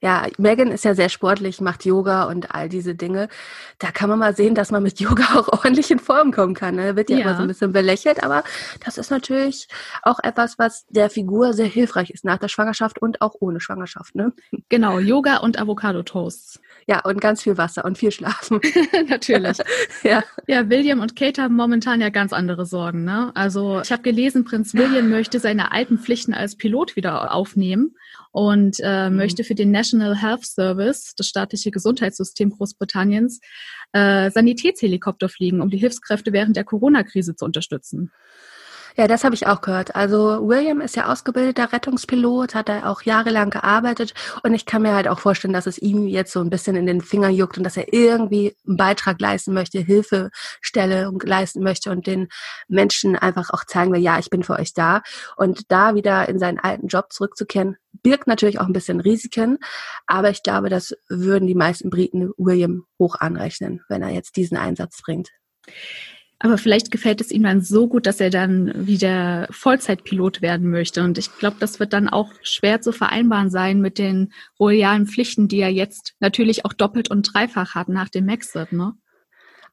ja, 0.01 0.27
Megan 0.38 0.71
ist 0.71 0.86
ja 0.86 0.95
sehr 0.95 1.09
sportlich, 1.09 1.62
macht 1.62 1.86
Yoga 1.86 2.24
und 2.25 2.53
all 2.53 2.69
diese 2.69 2.95
Dinge. 2.95 3.27
Da 3.80 3.92
kann 3.92 4.09
man 4.09 4.19
mal 4.19 4.36
sehen, 4.36 4.56
dass 4.56 4.71
man 4.71 4.83
mit 4.83 5.00
Yoga 5.00 5.36
auch 5.36 5.47
ordentlich 5.50 5.92
in 5.92 6.00
Form 6.00 6.31
kommen 6.31 6.53
kann. 6.53 6.75
Ne? 6.75 6.95
Wird 6.95 7.09
ja, 7.09 7.18
ja 7.18 7.24
immer 7.24 7.36
so 7.36 7.42
ein 7.42 7.47
bisschen 7.47 7.71
belächelt, 7.71 8.24
aber 8.24 8.44
das 8.83 8.97
ist 8.97 9.12
natürlich 9.12 9.68
auch 10.03 10.19
etwas, 10.24 10.57
was 10.57 10.86
der 10.88 11.09
Figur 11.09 11.53
sehr 11.53 11.68
hilfreich 11.68 12.09
ist 12.09 12.25
nach 12.25 12.38
der 12.38 12.47
Schwangerschaft 12.47 13.01
und 13.01 13.21
auch 13.21 13.36
ohne 13.39 13.59
Schwangerschaft. 13.59 14.15
Ne? 14.15 14.33
Genau, 14.69 15.00
Yoga 15.00 15.38
und 15.38 15.59
Avocado-Toasts. 15.59 16.59
Ja, 16.88 17.00
und 17.00 17.19
ganz 17.19 17.42
viel 17.42 17.57
Wasser 17.57 17.83
und 17.83 17.97
viel 17.97 18.12
Schlafen. 18.12 18.59
Natürlich. 19.09 19.57
ja. 20.03 20.24
ja, 20.47 20.69
William 20.69 21.00
und 21.00 21.15
Kate 21.15 21.42
haben 21.42 21.56
momentan 21.56 22.00
ja 22.00 22.09
ganz 22.09 22.31
andere 22.31 22.65
Sorgen. 22.65 23.03
Ne? 23.03 23.31
Also 23.33 23.81
ich 23.81 23.92
habe 23.92 24.03
gelesen, 24.03 24.45
Prinz 24.45 24.75
William 24.75 25.09
möchte 25.09 25.39
seine 25.39 25.71
alten 25.71 25.97
Pflichten 25.97 26.33
als 26.33 26.56
Pilot 26.56 26.95
wieder 26.95 27.33
aufnehmen 27.33 27.95
und 28.36 28.82
äh, 28.84 29.10
mhm. 29.10 29.16
möchte 29.16 29.46
für 29.46 29.56
den 29.56 29.72
National 29.72 30.14
Health 30.22 30.46
Service, 30.46 31.14
das 31.16 31.28
staatliche 31.28 31.72
Gesundheitssystem 31.72 32.50
Großbritanniens, 32.50 33.40
äh, 33.94 34.30
Sanitätshelikopter 34.30 35.30
fliegen, 35.30 35.62
um 35.62 35.70
die 35.70 35.78
Hilfskräfte 35.78 36.34
während 36.34 36.58
der 36.58 36.66
Corona-Krise 36.66 37.38
zu 37.38 37.46
unterstützen. 37.46 38.12
Ja, 38.97 39.07
das 39.07 39.25
habe 39.25 39.36
ich 39.36 39.45
auch 39.45 39.59
gehört. 39.59 39.94
Also 39.94 40.47
William 40.47 40.80
ist 40.80 40.95
ja 40.95 41.12
ausgebildeter 41.12 41.74
Rettungspilot, 41.74 42.56
hat 42.56 42.69
er 42.69 42.89
auch 42.89 43.01
jahrelang 43.01 43.50
gearbeitet 43.50 44.13
und 44.42 44.53
ich 44.53 44.65
kann 44.65 44.83
mir 44.83 44.95
halt 44.95 45.09
auch 45.09 45.19
vorstellen, 45.19 45.53
dass 45.53 45.68
es 45.68 45.77
ihm 45.77 46.07
jetzt 46.07 46.31
so 46.31 46.39
ein 46.39 46.50
bisschen 46.50 46.77
in 46.77 46.86
den 46.86 47.01
Finger 47.01 47.27
juckt 47.27 47.57
und 47.57 47.65
dass 47.65 47.75
er 47.75 47.92
irgendwie 47.92 48.56
einen 48.65 48.77
Beitrag 48.77 49.19
leisten 49.19 49.53
möchte, 49.53 49.80
Hilfestellung 49.80 51.19
leisten 51.25 51.62
möchte 51.62 51.92
und 51.92 52.07
den 52.07 52.30
Menschen 52.69 53.18
einfach 53.18 53.50
auch 53.50 53.65
zeigen 53.65 53.92
will, 53.92 54.00
ja, 54.00 54.18
ich 54.18 54.30
bin 54.30 54.44
für 54.44 54.53
euch 54.53 54.74
da. 54.74 55.01
Und 55.36 55.69
da 55.74 55.94
wieder 55.95 56.30
in 56.30 56.39
seinen 56.39 56.59
alten 56.59 56.88
Job 56.88 57.12
zurückzukehren, 57.12 57.75
birgt 58.01 58.27
natürlich 58.27 58.62
auch 58.62 58.68
ein 58.68 58.74
bisschen 58.74 59.01
Risiken, 59.01 59.57
aber 60.07 60.30
ich 60.30 60.42
glaube, 60.42 60.69
das 60.69 60.95
würden 61.09 61.47
die 61.47 61.56
meisten 61.56 61.89
Briten 61.89 62.31
William 62.38 62.86
hoch 62.97 63.15
anrechnen, 63.19 63.81
wenn 63.89 64.01
er 64.01 64.12
jetzt 64.12 64.38
diesen 64.38 64.56
Einsatz 64.56 65.01
bringt. 65.01 65.31
Aber 66.45 66.59
vielleicht 66.59 66.92
gefällt 66.92 67.21
es 67.21 67.31
ihm 67.31 67.42
dann 67.42 67.62
so 67.62 67.88
gut, 67.88 68.06
dass 68.06 68.19
er 68.19 68.30
dann 68.30 68.86
wieder 68.86 69.47
Vollzeitpilot 69.50 70.44
werden 70.44 70.69
möchte. 70.69 71.03
Und 71.03 71.18
ich 71.18 71.36
glaube, 71.39 71.57
das 71.59 71.80
wird 71.80 71.92
dann 71.92 72.07
auch 72.07 72.31
schwer 72.44 72.81
zu 72.81 72.92
vereinbaren 72.92 73.50
sein 73.50 73.81
mit 73.81 73.97
den 73.97 74.31
royalen 74.59 75.07
Pflichten, 75.07 75.47
die 75.47 75.57
er 75.57 75.71
jetzt 75.71 76.13
natürlich 76.19 76.63
auch 76.63 76.74
doppelt 76.74 77.09
und 77.09 77.33
dreifach 77.33 77.74
hat 77.74 77.89
nach 77.89 78.09
dem 78.09 78.27
Maxit, 78.27 78.74
ne? 78.74 78.94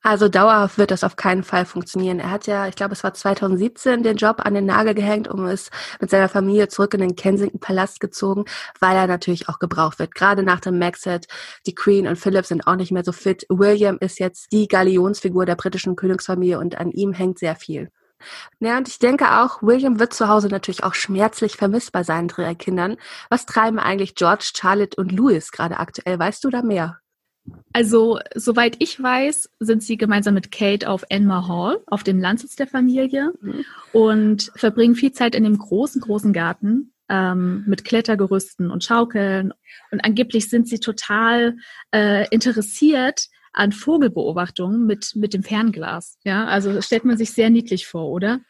Also 0.05 0.29
dauerhaft 0.29 0.79
wird 0.79 0.91
das 0.91 1.05
auf 1.05 1.15
keinen 1.15 1.45
Fall 1.45 1.65
funktionieren. 1.65 2.19
Er 2.19 2.33
hat 2.33 2.49
ja, 2.49 2.67
ich 2.67 2.75
glaube, 2.75 2.93
es 2.93 3.05
war 3.05 3.15
2017 3.15 4.03
den 4.03 4.17
Job 4.17 4.41
an 4.45 4.55
den 4.55 4.67
Nagel 4.67 4.95
gehängt 4.95 5.29
und 5.29 5.47
ist 5.47 5.71
mit 6.01 6.11
seiner 6.11 6.29
Familie 6.29 6.67
zurück 6.67 6.95
in 6.95 7.01
den 7.01 7.15
Kensington 7.15 7.61
Palast 7.61 8.01
gezogen, 8.01 8.45
weil 8.81 8.97
er 8.97 9.07
natürlich 9.07 9.49
auch 9.49 9.61
gebraucht 9.61 10.01
wird. 10.01 10.15
Gerade 10.17 10.43
nach 10.43 10.59
dem 10.59 10.79
Maxit, 10.79 11.29
die 11.67 11.75
Queen 11.75 12.09
und 12.09 12.17
Philip 12.17 12.45
sind 12.45 12.67
auch 12.67 12.75
nicht 12.75 12.91
mehr 12.91 13.05
so 13.05 13.13
fit. 13.13 13.47
William 13.49 13.97
ist 14.01 14.19
jetzt 14.19 14.51
die 14.51 14.67
Galionsfigur 14.67 15.47
der 15.47 15.55
britischen 15.55 15.95
Königsfamilie 15.95 16.59
und 16.59 16.79
an 16.79 16.91
ihm 16.91 17.13
hängt 17.13 17.39
sehr 17.39 17.55
viel. 17.55 17.89
Ja, 18.61 18.79
und 18.79 18.89
ich 18.89 18.99
denke 18.99 19.41
auch, 19.41 19.63
William 19.63 20.01
wird 20.01 20.15
zu 20.15 20.29
Hause 20.29 20.49
natürlich 20.49 20.85
auch 20.85 20.95
schmerzlich 20.95 21.57
vermisst 21.57 21.93
bei 21.93 22.03
seinen 22.03 22.29
drei 22.29 22.55
Kindern. 22.55 22.97
Was 23.31 23.47
treiben 23.47 23.79
eigentlich 23.79 24.15
George, 24.17 24.51
Charlotte 24.57 24.97
und 25.01 25.13
Louis 25.13 25.53
gerade 25.53 25.79
aktuell? 25.79 26.19
Weißt 26.19 26.43
du 26.45 26.51
da 26.51 26.63
mehr? 26.63 27.02
Also, 27.73 28.19
soweit 28.35 28.77
ich 28.79 29.03
weiß, 29.03 29.51
sind 29.59 29.83
sie 29.83 29.97
gemeinsam 29.97 30.35
mit 30.35 30.53
Kate 30.53 30.89
auf 30.89 31.05
Enmar 31.09 31.49
Hall, 31.49 31.81
auf 31.87 32.05
dem 32.05 32.21
Landsitz 32.21 32.55
der 32.55 32.67
Familie 32.67 33.33
mhm. 33.41 33.65
und 33.93 34.53
verbringen 34.55 34.95
viel 34.95 35.13
Zeit 35.13 35.35
in 35.35 35.45
dem 35.45 35.59
großen, 35.59 36.01
großen 36.01 36.33
Garten 36.33 36.93
ähm, 37.09 37.65
mit 37.67 37.85
Klettergerüsten 37.85 38.71
und 38.71 38.85
Schaukeln. 38.85 39.53
Und 39.91 40.05
angeblich 40.05 40.49
sind 40.49 40.69
sie 40.69 40.81
total 40.81 41.57
äh, 41.95 42.27
interessiert 42.31 43.29
an 43.53 43.73
Vogelbeobachtungen 43.73 44.87
mit, 44.87 45.13
mit 45.15 45.35
dem 45.35 45.43
Fernglas. 45.43 46.19
Ja, 46.25 46.47
also 46.47 46.81
stellt 46.81 47.05
man 47.05 47.19
sich 47.19 47.33
sehr 47.33 47.51
niedlich 47.51 47.87
vor, 47.87 48.09
oder? 48.09 48.41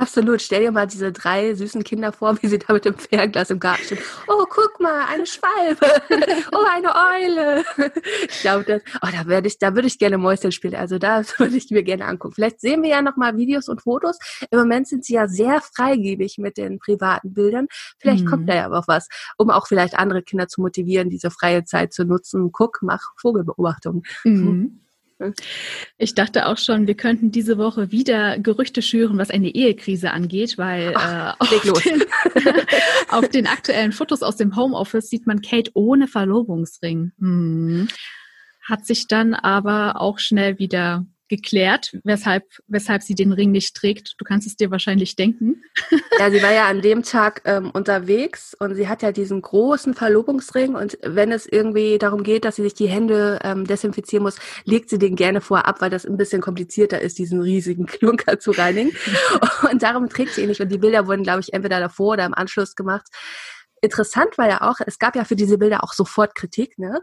Absolut. 0.00 0.40
Stell 0.40 0.62
dir 0.62 0.72
mal 0.72 0.86
diese 0.86 1.12
drei 1.12 1.54
süßen 1.54 1.84
Kinder 1.84 2.10
vor, 2.10 2.42
wie 2.42 2.48
sie 2.48 2.58
da 2.58 2.72
mit 2.72 2.86
dem 2.86 2.94
Fernglas 2.94 3.50
im 3.50 3.60
Garten 3.60 3.84
stehen. 3.84 3.98
Oh, 4.28 4.46
guck 4.48 4.80
mal, 4.80 5.04
eine 5.06 5.26
Schwalbe. 5.26 5.86
Oh, 6.52 6.64
eine 6.74 6.92
Eule. 6.94 7.64
Ich 8.28 8.40
glaube, 8.40 8.64
das, 8.64 8.82
oh, 9.02 9.08
da 9.12 9.26
würde 9.26 9.46
ich, 9.46 9.58
da 9.58 9.74
würde 9.74 9.88
ich 9.88 9.98
gerne 9.98 10.16
Mäuschen 10.16 10.52
spielen. 10.52 10.74
Also 10.74 10.98
da 10.98 11.22
würde 11.38 11.56
ich 11.56 11.70
mir 11.70 11.82
gerne 11.82 12.06
angucken. 12.06 12.34
Vielleicht 12.34 12.60
sehen 12.60 12.82
wir 12.82 12.90
ja 12.90 13.02
noch 13.02 13.16
mal 13.16 13.36
Videos 13.36 13.68
und 13.68 13.82
Fotos. 13.82 14.18
Im 14.50 14.58
Moment 14.58 14.88
sind 14.88 15.04
sie 15.04 15.14
ja 15.14 15.28
sehr 15.28 15.60
freigebig 15.60 16.38
mit 16.38 16.56
den 16.56 16.78
privaten 16.78 17.34
Bildern. 17.34 17.68
Vielleicht 17.98 18.24
mhm. 18.24 18.28
kommt 18.28 18.48
da 18.48 18.54
ja 18.54 18.72
auch 18.72 18.88
was, 18.88 19.08
um 19.36 19.50
auch 19.50 19.66
vielleicht 19.66 19.98
andere 19.98 20.22
Kinder 20.22 20.48
zu 20.48 20.62
motivieren, 20.62 21.10
diese 21.10 21.30
freie 21.30 21.64
Zeit 21.64 21.92
zu 21.92 22.04
nutzen. 22.04 22.52
Guck, 22.52 22.78
mach 22.82 23.02
Vogelbeobachtung. 23.16 24.02
Mhm. 24.24 24.80
Ich 25.98 26.14
dachte 26.14 26.46
auch 26.46 26.58
schon, 26.58 26.86
wir 26.86 26.94
könnten 26.94 27.30
diese 27.30 27.58
Woche 27.58 27.90
wieder 27.90 28.38
Gerüchte 28.38 28.82
schüren, 28.82 29.18
was 29.18 29.30
eine 29.30 29.54
Ehekrise 29.54 30.12
angeht, 30.12 30.58
weil 30.58 30.92
Ach, 30.94 31.36
äh, 31.40 31.70
auf, 31.70 31.82
den, 31.82 32.02
auf, 33.08 33.28
den, 33.28 33.46
aktuellen 33.46 33.92
Fotos 33.92 34.22
aus 34.22 34.36
dem 34.36 34.56
Homeoffice 34.56 35.10
sieht 35.10 35.26
man 35.26 35.42
Kate 35.42 35.70
ohne 35.74 36.08
Verlobungsring. 36.08 37.12
Hm. 37.18 37.88
Hat 38.68 38.86
sich 38.86 39.08
dann 39.08 39.34
aber 39.34 40.00
auch 40.00 40.18
schnell 40.18 40.58
wieder 40.58 41.04
geklärt, 41.30 41.96
weshalb, 42.02 42.44
weshalb 42.66 43.02
sie 43.02 43.14
den 43.14 43.32
Ring 43.32 43.52
nicht 43.52 43.74
trägt. 43.74 44.14
Du 44.18 44.24
kannst 44.24 44.46
es 44.46 44.56
dir 44.56 44.70
wahrscheinlich 44.70 45.16
denken. 45.16 45.62
Ja, 46.18 46.30
sie 46.30 46.42
war 46.42 46.52
ja 46.52 46.66
an 46.66 46.80
dem 46.82 47.02
Tag 47.04 47.42
ähm, 47.44 47.70
unterwegs 47.70 48.54
und 48.58 48.74
sie 48.74 48.88
hat 48.88 49.00
ja 49.00 49.12
diesen 49.12 49.40
großen 49.40 49.94
Verlobungsring 49.94 50.74
und 50.74 50.98
wenn 51.02 51.30
es 51.30 51.46
irgendwie 51.46 51.98
darum 51.98 52.24
geht, 52.24 52.44
dass 52.44 52.56
sie 52.56 52.62
sich 52.62 52.74
die 52.74 52.88
Hände 52.88 53.38
ähm, 53.44 53.64
desinfizieren 53.64 54.24
muss, 54.24 54.36
legt 54.64 54.90
sie 54.90 54.98
den 54.98 55.14
gerne 55.14 55.40
vorab, 55.40 55.80
weil 55.80 55.90
das 55.90 56.04
ein 56.04 56.16
bisschen 56.16 56.42
komplizierter 56.42 57.00
ist, 57.00 57.18
diesen 57.18 57.40
riesigen 57.40 57.86
Klunker 58.00 58.40
zu 58.40 58.50
reinigen. 58.50 58.90
Und 59.70 59.82
darum 59.82 60.08
trägt 60.08 60.34
sie 60.34 60.42
ihn 60.42 60.48
nicht. 60.48 60.60
Und 60.60 60.70
die 60.70 60.78
Bilder 60.78 61.06
wurden, 61.06 61.22
glaube 61.22 61.40
ich, 61.40 61.52
entweder 61.52 61.78
davor 61.78 62.14
oder 62.14 62.26
im 62.26 62.34
Anschluss 62.34 62.74
gemacht. 62.74 63.06
Interessant 63.80 64.38
war 64.38 64.48
ja 64.48 64.62
auch, 64.62 64.76
es 64.86 64.98
gab 64.98 65.16
ja 65.16 65.24
für 65.24 65.36
diese 65.36 65.58
Bilder 65.58 65.82
auch 65.82 65.92
sofort 65.92 66.34
Kritik, 66.34 66.78
ne? 66.78 67.00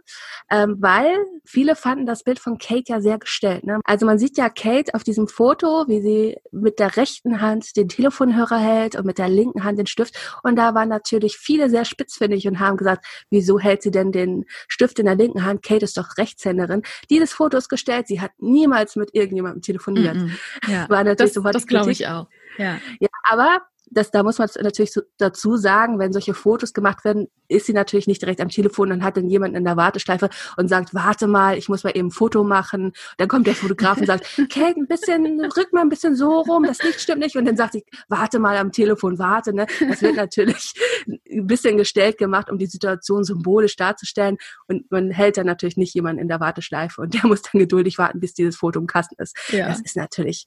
Ähm, 0.50 0.78
weil 0.80 1.18
viele 1.46 1.76
fanden 1.76 2.06
das 2.06 2.24
Bild 2.24 2.40
von 2.40 2.58
Kate 2.58 2.84
ja 2.88 3.02
sehr 3.02 3.18
gestellt. 3.18 3.66
Ne? 3.66 3.80
Also 3.84 4.06
man 4.06 4.20
sieht 4.20 4.38
ja 4.38 4.50
Kate 4.50 4.94
auf 4.94 5.04
diesem 5.04 5.28
Foto, 5.28 5.86
wie 5.88 6.02
sie 6.02 6.38
mit 6.52 6.80
der 6.80 6.98
rechten 6.98 7.42
Hand 7.42 7.76
den 7.76 7.90
Telefonhörer 7.90 8.58
hält 8.58 8.96
und 8.96 9.06
mit 9.06 9.18
der 9.18 9.30
linken 9.30 9.64
Hand 9.64 9.80
den 9.80 9.88
Stift. 9.88 10.40
Und 10.44 10.56
da 10.56 10.74
waren 10.76 10.90
natürlich 10.90 11.38
viele 11.38 11.70
sehr 11.70 11.86
spitzfindig 11.86 12.48
und 12.48 12.60
haben 12.60 12.78
gesagt, 12.78 13.06
wieso 13.30 13.60
hält 13.60 13.82
sie 13.82 13.92
denn 13.92 14.12
den 14.12 14.46
Stift 14.68 15.00
in 15.00 15.06
der 15.06 15.16
linken 15.16 15.46
Hand? 15.46 15.64
Kate 15.64 15.86
ist 15.86 15.98
doch 15.98 16.18
Rechtshänderin. 16.18 16.84
Dieses 17.10 17.34
Foto 17.34 17.58
ist 17.58 17.70
gestellt, 17.70 18.08
sie 18.08 18.22
hat 18.22 18.32
niemals 18.38 18.96
mit 18.96 19.14
irgendjemandem 19.14 19.62
telefoniert. 19.62 20.16
Mm 20.16 20.20
-mm. 20.20 20.72
Ja, 20.72 20.86
war 20.90 21.04
natürlich 21.04 21.32
das, 21.32 21.34
sofort 21.34 21.56
das 21.56 21.68
glaube 21.68 21.92
ich 21.92 22.08
auch. 22.08 22.28
Ja. 22.58 22.80
ja, 23.00 23.10
aber 23.24 23.62
das, 23.90 24.12
da 24.12 24.24
muss 24.24 24.38
man 24.38 24.50
natürlich 24.62 24.92
so 24.92 25.02
dazu 25.18 25.58
sagen, 25.58 26.00
wenn 26.00 26.14
solche 26.14 26.34
Fotos 26.34 26.74
gemacht 26.74 27.04
werden, 27.06 27.28
ist 27.48 27.66
sie 27.66 27.74
natürlich 27.74 28.08
nicht 28.08 28.22
direkt 28.22 28.42
am 28.42 28.50
Telefon, 28.50 28.90
dann 28.90 29.04
hat 29.04 29.18
dann 29.18 29.30
jemand 29.30 29.56
in 29.56 29.64
der 29.64 29.78
Warteschleife 29.78 30.30
und 30.58 30.68
sagt, 30.68 30.94
warte 30.94 31.28
mal, 31.28 31.58
ich 31.58 31.70
muss 31.70 31.84
mal 31.84 31.92
eben 31.96 32.10
ein 32.10 32.12
Foto 32.12 32.44
machen. 32.44 32.94
Dann 33.18 33.28
kommt 33.28 33.48
der 33.48 33.56
Fotograf 33.56 33.98
und 33.98 34.06
sagt, 34.06 34.26
Kate, 34.50 34.80
ein 34.80 34.88
bisschen, 34.88 35.40
rück 35.46 35.72
mal 35.74 35.82
ein 35.82 35.90
bisschen 35.90 36.16
so 36.16 36.42
rum, 36.42 36.64
das 36.64 36.82
Licht 36.84 37.02
stimmt 37.02 37.20
nicht. 37.20 37.36
Und 37.36 37.46
dann 37.46 37.58
sagt 37.58 37.74
sie, 37.74 37.86
warte 38.10 38.40
mal 38.40 38.58
am 38.58 38.72
Telefon, 38.72 39.20
warte, 39.20 39.54
ne? 39.54 39.66
Das 39.88 40.02
wird 40.02 40.16
natürlich 40.16 40.74
ein 41.08 41.48
bisschen 41.48 41.78
gestellt 41.78 42.18
gemacht, 42.18 42.50
um 42.50 42.58
die 42.58 42.66
Situation 42.66 43.24
symbolisch 43.24 43.76
darzustellen. 43.76 44.38
Und 44.68 44.90
man 44.92 45.12
hält 45.12 45.38
dann 45.38 45.46
natürlich 45.46 45.78
nicht 45.78 45.94
jemanden 45.94 46.22
in 46.22 46.28
der 46.28 46.40
Warteschleife 46.40 47.02
und 47.02 47.14
der 47.14 47.26
muss 47.28 47.42
dann 47.42 47.60
geduldig 47.60 47.98
warten, 47.98 48.20
bis 48.20 48.34
dieses 48.34 48.58
Foto 48.58 48.80
im 48.80 48.88
Kasten 48.88 49.16
ist. 49.22 49.36
Ja. 49.50 49.68
Das 49.68 49.80
ist 49.80 49.96
natürlich 49.96 50.46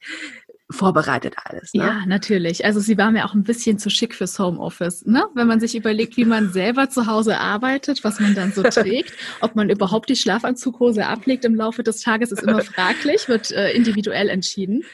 vorbereitet 0.70 1.34
alles. 1.44 1.74
Ne? 1.74 1.84
Ja, 1.84 2.06
natürlich. 2.06 2.64
Also 2.64 2.80
sie 2.80 2.96
war 2.96 3.10
mir 3.10 3.24
auch 3.24 3.34
ein 3.34 3.42
bisschen 3.42 3.78
zu 3.78 3.90
schick 3.90 4.14
fürs 4.14 4.38
Homeoffice. 4.38 5.04
Ne? 5.04 5.24
Wenn 5.34 5.48
man 5.48 5.60
sich 5.60 5.74
überlegt, 5.74 6.16
wie 6.16 6.24
man 6.24 6.52
selber 6.52 6.88
zu 6.88 7.06
Hause 7.06 7.38
arbeitet, 7.38 8.04
was 8.04 8.20
man 8.20 8.34
dann 8.34 8.52
so 8.52 8.62
trägt, 8.70 9.12
ob 9.40 9.56
man 9.56 9.70
überhaupt 9.70 10.08
die 10.08 10.16
Schlafanzughose 10.16 11.06
ablegt 11.06 11.44
im 11.44 11.54
Laufe 11.54 11.82
des 11.82 12.00
Tages, 12.00 12.32
ist 12.32 12.42
immer 12.42 12.62
fraglich, 12.62 13.28
wird 13.28 13.50
äh, 13.50 13.72
individuell 13.72 14.28
entschieden. 14.28 14.84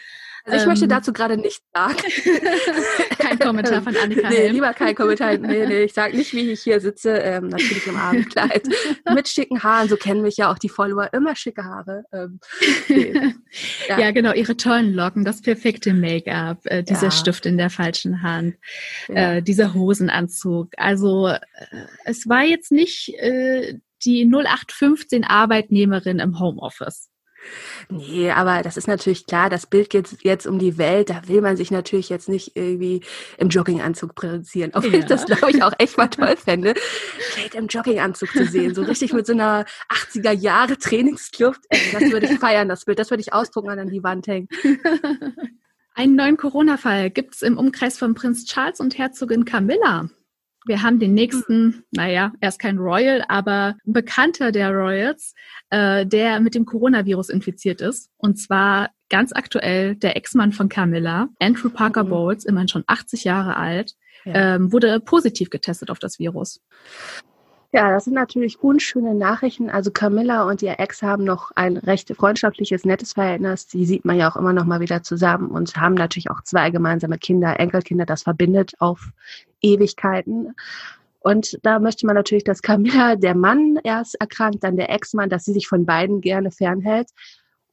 Also 0.47 0.59
ich 0.59 0.62
ähm, 0.62 0.69
möchte 0.69 0.88
dazu 0.88 1.12
gerade 1.12 1.37
nichts 1.37 1.65
sagen. 1.75 1.97
kein 3.19 3.38
Kommentar 3.38 3.83
von 3.83 3.97
Annika 3.97 4.29
Nee, 4.29 4.49
lieber 4.49 4.73
kein 4.75 4.95
Kommentar. 4.95 5.37
Nee, 5.37 5.67
nee, 5.67 5.83
ich 5.83 5.93
sage 5.93 6.17
nicht, 6.17 6.33
wie 6.35 6.53
ich 6.53 6.62
hier 6.62 6.81
sitze. 6.81 7.11
Ähm, 7.17 7.49
natürlich 7.49 7.87
im 7.88 7.97
Abendkleid. 7.97 8.69
Mit 9.12 9.29
schicken 9.29 9.65
Haaren. 9.65 9.88
So 9.88 9.97
kennen 9.97 10.23
mich 10.23 10.37
ja 10.37 10.53
auch 10.53 10.59
die 10.59 10.69
Follower. 10.69 11.12
Immer 11.12 11.35
schicke 11.35 11.65
Haare. 11.65 12.05
Ähm, 12.12 12.38
nee. 12.88 13.12
ja. 13.88 13.99
ja. 13.99 14.11
genau. 14.12 14.33
Ihre 14.33 14.57
tollen 14.57 14.93
Locken, 14.95 15.25
das 15.25 15.43
perfekte 15.43 15.93
Make-up, 15.93 16.61
äh, 16.65 16.85
dieser 16.85 17.07
ja. 17.07 17.11
Stift 17.11 17.45
in 17.45 17.59
der 17.59 17.71
falschen 17.71 18.23
Hand, 18.23 18.55
ja. 19.09 19.35
äh, 19.35 19.43
dieser 19.43 19.75
Hosenanzug. 19.75 20.71
Also 20.76 21.26
äh, 21.26 21.41
es 22.05 22.29
war 22.29 22.45
jetzt 22.45 22.71
nicht 22.71 23.12
äh, 23.19 23.79
die 24.05 24.25
0815 24.25 25.25
Arbeitnehmerin 25.25 26.21
im 26.21 26.38
Homeoffice. 26.38 27.11
Nee, 27.88 28.31
aber 28.31 28.62
das 28.62 28.76
ist 28.76 28.88
natürlich 28.88 29.26
klar, 29.26 29.50
das 29.50 29.67
Bild 29.67 29.91
geht 29.91 30.09
jetzt 30.23 30.47
um 30.47 30.59
die 30.59 30.79
Welt, 30.79 31.11
da 31.11 31.23
will 31.26 31.41
man 31.41 31.57
sich 31.57 31.71
natürlich 31.71 32.09
jetzt 32.09 32.29
nicht 32.29 32.57
irgendwie 32.57 33.03
im 33.38 33.49
Jogginganzug 33.49 34.15
präsentieren. 34.15 34.73
Wenn 34.75 34.93
ja. 34.93 34.99
ich 34.99 35.05
das, 35.07 35.26
glaube 35.26 35.50
ich, 35.50 35.62
auch 35.62 35.73
echt 35.79 35.97
mal 35.97 36.09
toll 36.09 36.37
fände, 36.45 36.75
Kate 37.35 37.59
im 37.59 37.67
Jogginganzug 37.67 38.31
zu 38.33 38.47
sehen, 38.47 38.75
so 38.75 38.83
richtig 38.83 39.12
mit 39.12 39.26
so 39.26 39.33
einer 39.33 39.65
80er 39.88 40.33
Jahre 40.33 40.79
Trainingskluft. 40.79 41.61
Das 41.93 42.03
würde 42.11 42.26
ich 42.26 42.38
feiern, 42.38 42.69
das 42.69 42.85
Bild, 42.85 42.99
das 42.99 43.11
würde 43.11 43.21
ich 43.21 43.33
ausdrucken 43.33 43.71
und 43.71 43.79
an 43.79 43.88
die 43.88 44.03
Wand 44.03 44.26
hängen. 44.26 44.49
Einen 45.95 46.15
neuen 46.15 46.37
Corona-Fall 46.37 47.11
gibt 47.11 47.37
es 47.37 47.43
im 47.43 47.57
Umkreis 47.57 47.99
von 47.99 48.15
Prinz 48.15 48.45
Charles 48.45 48.81
und 48.81 48.99
Herzogin 48.99 49.47
Camilla. 49.47 50.11
Wir 50.67 50.83
haben 50.83 50.99
den 50.99 51.15
nächsten, 51.15 51.85
naja, 51.93 52.33
er 52.41 52.49
ist 52.49 52.59
kein 52.59 52.79
Royal, 52.79 53.25
aber 53.29 53.77
Bekannter 53.85 54.51
der 54.51 54.71
Royals, 54.71 55.35
äh, 55.71 56.05
der 56.05 56.41
mit 56.41 56.57
dem 56.57 56.65
Coronavirus 56.65 57.29
infiziert 57.29 57.81
ist. 57.81 58.11
Und 58.17 58.37
zwar 58.37 58.91
ganz 59.09 59.33
aktuell 59.33 59.95
der 59.95 60.17
Ex-Mann 60.17 60.53
von 60.53 60.69
Camilla, 60.69 61.29
Andrew 61.39 61.71
Parker 61.71 62.03
mhm. 62.03 62.09
Bowles, 62.09 62.45
immerhin 62.45 62.69
schon 62.69 62.85
80 62.87 63.23
Jahre 63.23 63.57
alt, 63.57 63.95
ja. 64.25 64.57
ähm, 64.57 64.73
wurde 64.73 64.99
positiv 64.99 65.51
getestet 65.51 65.91
auf 65.91 66.01
das 66.01 66.19
Virus. 66.19 66.61
Ja, 67.73 67.91
das 67.91 68.05
sind 68.05 68.15
natürlich 68.15 68.63
unschöne 68.63 69.15
Nachrichten. 69.15 69.71
Also 69.71 69.91
Camilla 69.91 70.45
und 70.45 70.63
ihr 70.63 70.79
Ex 70.79 71.03
haben 71.03 71.25
noch 71.25 71.51
ein 71.57 71.77
recht 71.77 72.15
freundschaftliches, 72.15 72.85
nettes 72.85 73.15
Verhältnis. 73.15 73.67
Die 73.67 73.85
sieht 73.85 74.05
man 74.05 74.17
ja 74.17 74.31
auch 74.31 74.37
immer 74.37 74.53
noch 74.53 74.65
mal 74.65 74.81
wieder 74.81 75.03
zusammen 75.03 75.51
und 75.51 75.77
haben 75.77 75.95
natürlich 75.95 76.31
auch 76.31 76.43
zwei 76.43 76.71
gemeinsame 76.71 77.19
Kinder, 77.19 77.59
Enkelkinder. 77.59 78.07
Das 78.07 78.23
verbindet 78.23 78.75
auf 78.79 79.11
Ewigkeiten. 79.61 80.55
Und 81.21 81.59
da 81.65 81.81
möchte 81.81 82.07
man 82.07 82.15
natürlich, 82.15 82.45
dass 82.45 82.63
Camilla, 82.63 83.17
der 83.17 83.35
Mann 83.35 83.79
erst 83.83 84.15
erkrankt, 84.21 84.63
dann 84.63 84.77
der 84.77 84.91
Ex-Mann, 84.91 85.29
dass 85.29 85.45
sie 85.45 85.53
sich 85.53 85.67
von 85.67 85.85
beiden 85.85 86.21
gerne 86.21 86.53
fernhält. 86.53 87.09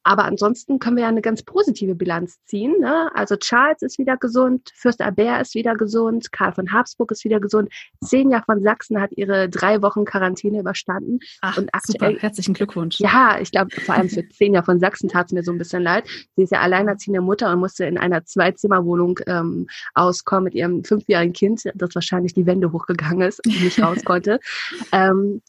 Aber 0.04 0.26
ansonsten 0.26 0.80
können 0.80 0.98
wir 0.98 1.04
ja 1.04 1.10
eine 1.10 1.22
ganz 1.22 1.44
positive 1.44 1.96
Bilanz 1.96 2.44
ziehen. 2.46 2.76
Ne? 2.80 3.10
Also 3.16 3.36
Charles 3.36 3.82
ist 3.82 3.98
wieder 3.98 4.18
gesund, 4.18 4.72
Fürst 4.76 5.02
Albert 5.02 5.42
ist 5.42 5.56
wieder 5.56 5.76
gesund, 5.76 6.32
Karl 6.32 6.54
von 6.54 6.72
Habsburg 6.72 7.12
ist 7.12 7.24
wieder 7.24 7.40
gesund, 7.40 7.70
Xenia 8.04 8.42
von 8.46 8.62
Sachsen 8.62 9.00
hat 9.00 9.12
ihre 9.14 9.50
drei 9.50 9.82
Wochen 9.82 10.06
Quarantäne 10.06 10.60
überstanden. 10.60 11.20
Ach, 11.42 11.58
und 11.58 11.70
aktuell, 11.74 12.14
super, 12.14 12.22
herzlichen 12.22 12.54
Glückwunsch. 12.54 13.00
Ja, 13.00 13.40
ich 13.40 13.52
glaube, 13.52 13.72
vor 13.82 13.96
allem 13.96 14.10
für 14.10 14.24
Xenia 14.24 14.64
von 14.64 14.80
Sachsen 14.80 15.10
tat 15.10 15.28
es 15.28 15.32
mir 15.32 15.44
so 15.44 15.52
ein 15.52 15.58
bisschen 15.58 15.84
leid. 15.84 16.06
Sie 16.36 16.44
ist 16.44 16.52
ja 16.52 16.60
alleinerziehende 16.60 17.22
Mutter 17.22 17.52
und 17.52 17.60
musste 17.60 17.86
in 17.86 17.98
einer 17.98 18.26
Zweizimmerwohnung 18.26 19.20
ähm, 19.28 19.68
auskommen 19.94 20.46
mit 20.46 20.56
ihrem 20.56 20.84
fünfjährigen 20.84 21.34
Kind, 21.34 21.64
das 21.76 21.96
wahrscheinlich 21.96 22.34
die 22.34 22.46
Wände 22.46 22.72
hochgegangen 22.72 23.28
ist 23.28 23.46
und 23.46 23.62
nicht 23.62 23.82
raus 23.82 24.04
konnte. 24.04 24.40
ähm, 24.92 25.42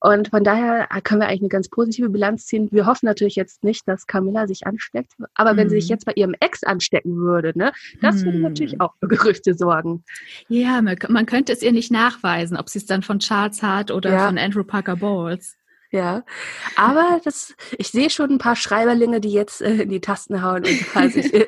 und 0.00 0.28
von 0.28 0.42
daher 0.42 0.88
können 1.04 1.20
wir 1.20 1.28
eigentlich 1.28 1.42
eine 1.42 1.48
ganz 1.48 1.68
positive 1.68 2.08
Bilanz 2.08 2.46
ziehen. 2.46 2.68
Wir 2.72 2.86
hoffen 2.86 3.06
natürlich 3.06 3.36
jetzt 3.36 3.62
nicht, 3.64 3.86
dass 3.86 4.06
Camilla 4.06 4.46
sich 4.46 4.66
ansteckt. 4.66 5.12
Aber 5.34 5.56
wenn 5.56 5.68
sie 5.68 5.76
sich 5.76 5.90
mhm. 5.90 5.94
jetzt 5.94 6.06
bei 6.06 6.12
ihrem 6.14 6.34
Ex 6.40 6.62
anstecken 6.62 7.16
würde, 7.16 7.52
ne, 7.54 7.72
das 8.00 8.24
würde 8.24 8.38
natürlich 8.38 8.74
mhm. 8.74 8.80
auch 8.80 8.94
für 8.98 9.08
Gerüchte 9.08 9.54
sorgen. 9.54 10.02
Ja, 10.48 10.80
man 10.82 11.26
könnte 11.26 11.52
es 11.52 11.62
ihr 11.62 11.72
nicht 11.72 11.90
nachweisen, 11.90 12.56
ob 12.56 12.68
sie 12.68 12.78
es 12.78 12.86
dann 12.86 13.02
von 13.02 13.18
Charles 13.18 13.62
hat 13.62 13.90
oder 13.90 14.12
ja. 14.12 14.26
von 14.26 14.38
Andrew 14.38 14.64
Parker 14.64 14.96
Bowles. 14.96 15.56
Ja, 15.92 16.24
aber 16.76 17.20
das, 17.24 17.56
ich 17.76 17.88
sehe 17.88 18.10
schon 18.10 18.30
ein 18.30 18.38
paar 18.38 18.54
Schreiberlinge, 18.54 19.20
die 19.20 19.32
jetzt 19.32 19.60
äh, 19.60 19.82
in 19.82 19.88
die 19.88 20.00
Tasten 20.00 20.40
hauen 20.40 20.64
und 20.64 20.80
quasi 20.92 21.20
äh, 21.20 21.46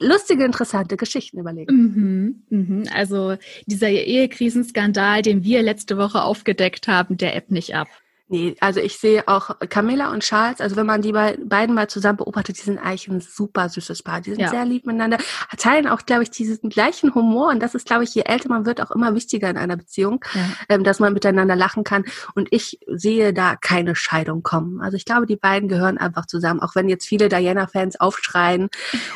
lustige, 0.00 0.44
interessante 0.44 0.96
Geschichten 0.96 1.38
überlegen. 1.38 1.74
Mhm, 1.74 2.42
mhm. 2.48 2.84
Also 2.94 3.36
dieser 3.66 3.90
Ehekrisenskandal, 3.90 5.20
den 5.20 5.44
wir 5.44 5.62
letzte 5.62 5.98
Woche 5.98 6.22
aufgedeckt 6.22 6.88
haben, 6.88 7.18
der 7.18 7.36
ebbt 7.36 7.50
nicht 7.50 7.74
ab. 7.74 7.88
Nee, 8.32 8.56
also 8.60 8.80
ich 8.80 8.96
sehe 8.96 9.28
auch 9.28 9.58
Camilla 9.68 10.10
und 10.10 10.22
Charles, 10.22 10.62
also 10.62 10.74
wenn 10.76 10.86
man 10.86 11.02
die 11.02 11.12
beiden 11.12 11.74
mal 11.74 11.86
zusammen 11.88 12.16
beobachtet, 12.16 12.56
die 12.56 12.62
sind 12.62 12.78
eigentlich 12.78 13.06
ein 13.08 13.20
super 13.20 13.68
süßes 13.68 14.02
Paar. 14.02 14.22
Die 14.22 14.30
sind 14.30 14.40
ja. 14.40 14.48
sehr 14.48 14.64
lieb 14.64 14.86
miteinander, 14.86 15.18
teilen 15.58 15.86
auch, 15.86 16.06
glaube 16.06 16.22
ich, 16.22 16.30
diesen 16.30 16.70
gleichen 16.70 17.14
Humor. 17.14 17.50
Und 17.50 17.60
das 17.60 17.74
ist, 17.74 17.86
glaube 17.86 18.04
ich, 18.04 18.14
je 18.14 18.22
älter 18.22 18.48
man 18.48 18.64
wird, 18.64 18.80
auch 18.80 18.90
immer 18.90 19.14
wichtiger 19.14 19.50
in 19.50 19.58
einer 19.58 19.76
Beziehung, 19.76 20.24
ja. 20.32 20.46
ähm, 20.70 20.82
dass 20.82 20.98
man 20.98 21.12
miteinander 21.12 21.54
lachen 21.54 21.84
kann. 21.84 22.06
Und 22.34 22.48
ich 22.52 22.80
sehe 22.86 23.34
da 23.34 23.54
keine 23.56 23.94
Scheidung 23.94 24.42
kommen. 24.42 24.80
Also 24.80 24.96
ich 24.96 25.04
glaube, 25.04 25.26
die 25.26 25.36
beiden 25.36 25.68
gehören 25.68 25.98
einfach 25.98 26.24
zusammen, 26.24 26.60
auch 26.60 26.74
wenn 26.74 26.88
jetzt 26.88 27.06
viele 27.06 27.28
Diana-Fans 27.28 28.00
aufschreien 28.00 28.70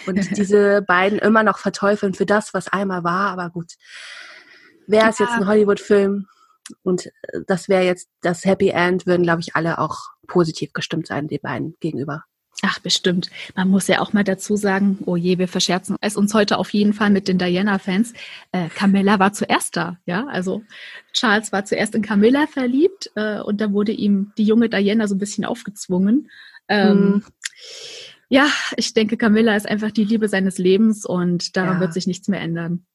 und 0.06 0.18
diese 0.36 0.82
beiden 0.82 1.18
immer 1.18 1.42
noch 1.42 1.56
verteufeln 1.56 2.12
für 2.12 2.26
das, 2.26 2.52
was 2.52 2.68
einmal 2.68 3.02
war. 3.02 3.30
Aber 3.30 3.48
gut, 3.48 3.76
wer 4.86 5.04
ja. 5.04 5.08
ist 5.08 5.20
jetzt 5.20 5.32
ein 5.32 5.46
Hollywood-Film? 5.46 6.26
Und 6.82 7.06
äh, 7.06 7.40
das 7.46 7.68
wäre 7.68 7.84
jetzt 7.84 8.08
das 8.22 8.44
Happy 8.44 8.68
End, 8.68 9.06
würden, 9.06 9.22
glaube 9.22 9.40
ich, 9.40 9.54
alle 9.54 9.78
auch 9.78 9.98
positiv 10.26 10.72
gestimmt 10.72 11.06
sein, 11.06 11.28
die 11.28 11.38
beiden 11.38 11.76
gegenüber. 11.80 12.24
Ach, 12.62 12.78
bestimmt. 12.78 13.30
Man 13.54 13.68
muss 13.68 13.86
ja 13.86 14.00
auch 14.00 14.14
mal 14.14 14.24
dazu 14.24 14.56
sagen, 14.56 14.98
oh 15.04 15.16
je, 15.16 15.38
wir 15.38 15.46
verscherzen 15.46 15.96
es 16.00 16.16
uns 16.16 16.32
heute 16.32 16.56
auf 16.56 16.70
jeden 16.70 16.94
Fall 16.94 17.10
mit 17.10 17.28
den 17.28 17.38
Diana-Fans. 17.38 18.14
Äh, 18.52 18.68
Camilla 18.70 19.18
war 19.18 19.34
zuerst 19.34 19.76
da, 19.76 19.98
ja. 20.06 20.26
Also 20.26 20.62
Charles 21.12 21.52
war 21.52 21.66
zuerst 21.66 21.94
in 21.94 22.02
Camilla 22.02 22.46
verliebt 22.46 23.10
äh, 23.14 23.40
und 23.40 23.60
da 23.60 23.72
wurde 23.72 23.92
ihm 23.92 24.32
die 24.38 24.44
junge 24.44 24.70
Diana 24.70 25.06
so 25.06 25.14
ein 25.14 25.18
bisschen 25.18 25.44
aufgezwungen. 25.44 26.30
Ähm, 26.68 27.22
hm. 27.22 27.24
Ja, 28.28 28.48
ich 28.76 28.94
denke, 28.94 29.16
Camilla 29.16 29.54
ist 29.54 29.68
einfach 29.68 29.90
die 29.90 30.04
Liebe 30.04 30.28
seines 30.28 30.58
Lebens 30.58 31.04
und 31.04 31.56
daran 31.56 31.74
ja. 31.74 31.80
wird 31.80 31.92
sich 31.92 32.06
nichts 32.06 32.26
mehr 32.28 32.40
ändern. 32.40 32.86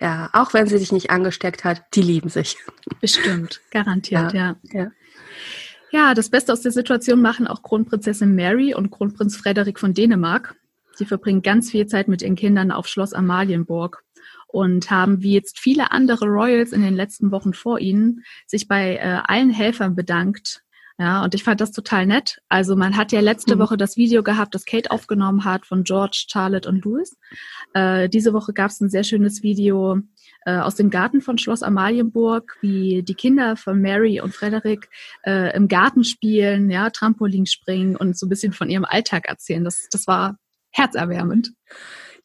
Ja, 0.00 0.30
auch 0.32 0.54
wenn 0.54 0.66
sie 0.66 0.78
sich 0.78 0.92
nicht 0.92 1.10
angesteckt 1.10 1.64
hat, 1.64 1.82
die 1.94 2.02
lieben 2.02 2.28
sich. 2.28 2.56
Bestimmt, 3.00 3.60
garantiert, 3.70 4.32
ja. 4.32 4.56
ja. 4.62 4.80
ja. 4.80 4.90
Ja, 5.92 6.14
das 6.14 6.30
Beste 6.30 6.52
aus 6.52 6.62
der 6.62 6.72
Situation 6.72 7.22
machen 7.22 7.46
auch 7.46 7.62
Kronprinzessin 7.62 8.34
Mary 8.34 8.74
und 8.74 8.90
Kronprinz 8.90 9.36
Frederik 9.36 9.78
von 9.78 9.94
Dänemark. 9.94 10.56
Sie 10.94 11.06
verbringen 11.06 11.42
ganz 11.42 11.70
viel 11.70 11.86
Zeit 11.86 12.08
mit 12.08 12.22
ihren 12.22 12.36
Kindern 12.36 12.70
auf 12.70 12.88
Schloss 12.88 13.12
Amalienburg 13.12 14.02
und 14.48 14.90
haben, 14.90 15.22
wie 15.22 15.32
jetzt 15.32 15.58
viele 15.58 15.92
andere 15.92 16.26
Royals 16.26 16.72
in 16.72 16.82
den 16.82 16.94
letzten 16.94 17.30
Wochen 17.30 17.52
vor 17.52 17.78
ihnen, 17.78 18.24
sich 18.46 18.68
bei 18.68 18.96
äh, 18.96 19.20
allen 19.24 19.50
Helfern 19.50 19.94
bedankt, 19.94 20.62
Ja, 20.98 21.22
und 21.22 21.34
ich 21.34 21.44
fand 21.44 21.60
das 21.60 21.72
total 21.72 22.06
nett. 22.06 22.40
Also 22.48 22.74
man 22.74 22.96
hat 22.96 23.12
ja 23.12 23.20
letzte 23.20 23.56
mhm. 23.56 23.60
Woche 23.60 23.76
das 23.76 23.98
Video 23.98 24.22
gehabt, 24.22 24.54
das 24.54 24.64
Kate 24.64 24.90
aufgenommen 24.90 25.44
hat 25.44 25.66
von 25.66 25.84
George, 25.84 26.24
Charlotte 26.30 26.66
und 26.66 26.84
Louis. 26.84 27.18
Äh, 27.74 28.08
diese 28.08 28.32
Woche 28.32 28.54
gab 28.54 28.70
es 28.70 28.80
ein 28.80 28.88
sehr 28.88 29.04
schönes 29.04 29.42
Video 29.42 30.00
äh, 30.46 30.56
aus 30.56 30.74
dem 30.74 30.88
Garten 30.88 31.20
von 31.20 31.36
Schloss 31.36 31.62
Amalienburg, 31.62 32.56
wie 32.62 33.02
die 33.02 33.14
Kinder 33.14 33.56
von 33.56 33.80
Mary 33.82 34.22
und 34.22 34.34
Frederik 34.34 34.88
äh, 35.22 35.54
im 35.54 35.68
Garten 35.68 36.02
spielen, 36.02 36.70
ja, 36.70 36.88
Trampolin 36.88 37.44
springen 37.44 37.96
und 37.96 38.16
so 38.16 38.24
ein 38.24 38.30
bisschen 38.30 38.54
von 38.54 38.70
ihrem 38.70 38.86
Alltag 38.86 39.26
erzählen. 39.28 39.64
Das, 39.64 39.88
das 39.90 40.06
war 40.06 40.38
herzerwärmend. 40.70 41.52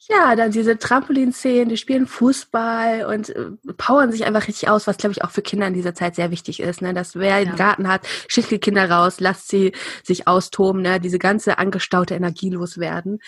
Ja, 0.09 0.35
dann 0.35 0.51
diese 0.51 0.79
Trampolinszenen, 0.79 1.69
die 1.69 1.77
spielen 1.77 2.07
Fußball 2.07 3.05
und 3.05 3.29
äh, 3.29 3.51
powern 3.77 4.11
sich 4.11 4.25
einfach 4.25 4.47
richtig 4.47 4.67
aus, 4.67 4.87
was 4.87 4.97
glaube 4.97 5.13
ich 5.13 5.23
auch 5.23 5.29
für 5.29 5.43
Kinder 5.43 5.67
in 5.67 5.75
dieser 5.75 5.93
Zeit 5.93 6.15
sehr 6.15 6.31
wichtig 6.31 6.59
ist. 6.59 6.81
Ne? 6.81 6.93
Dass 6.93 7.15
wer 7.15 7.39
ja. 7.39 7.47
einen 7.47 7.55
Garten 7.55 7.87
hat, 7.87 8.07
schickt 8.27 8.49
die 8.49 8.59
Kinder 8.59 8.89
raus, 8.89 9.19
lasst 9.19 9.49
sie 9.49 9.73
sich 10.03 10.27
austoben, 10.27 10.81
ne? 10.81 10.99
diese 10.99 11.19
ganze 11.19 11.59
angestaute 11.59 12.15
Energie 12.15 12.49
loswerden. 12.49 13.19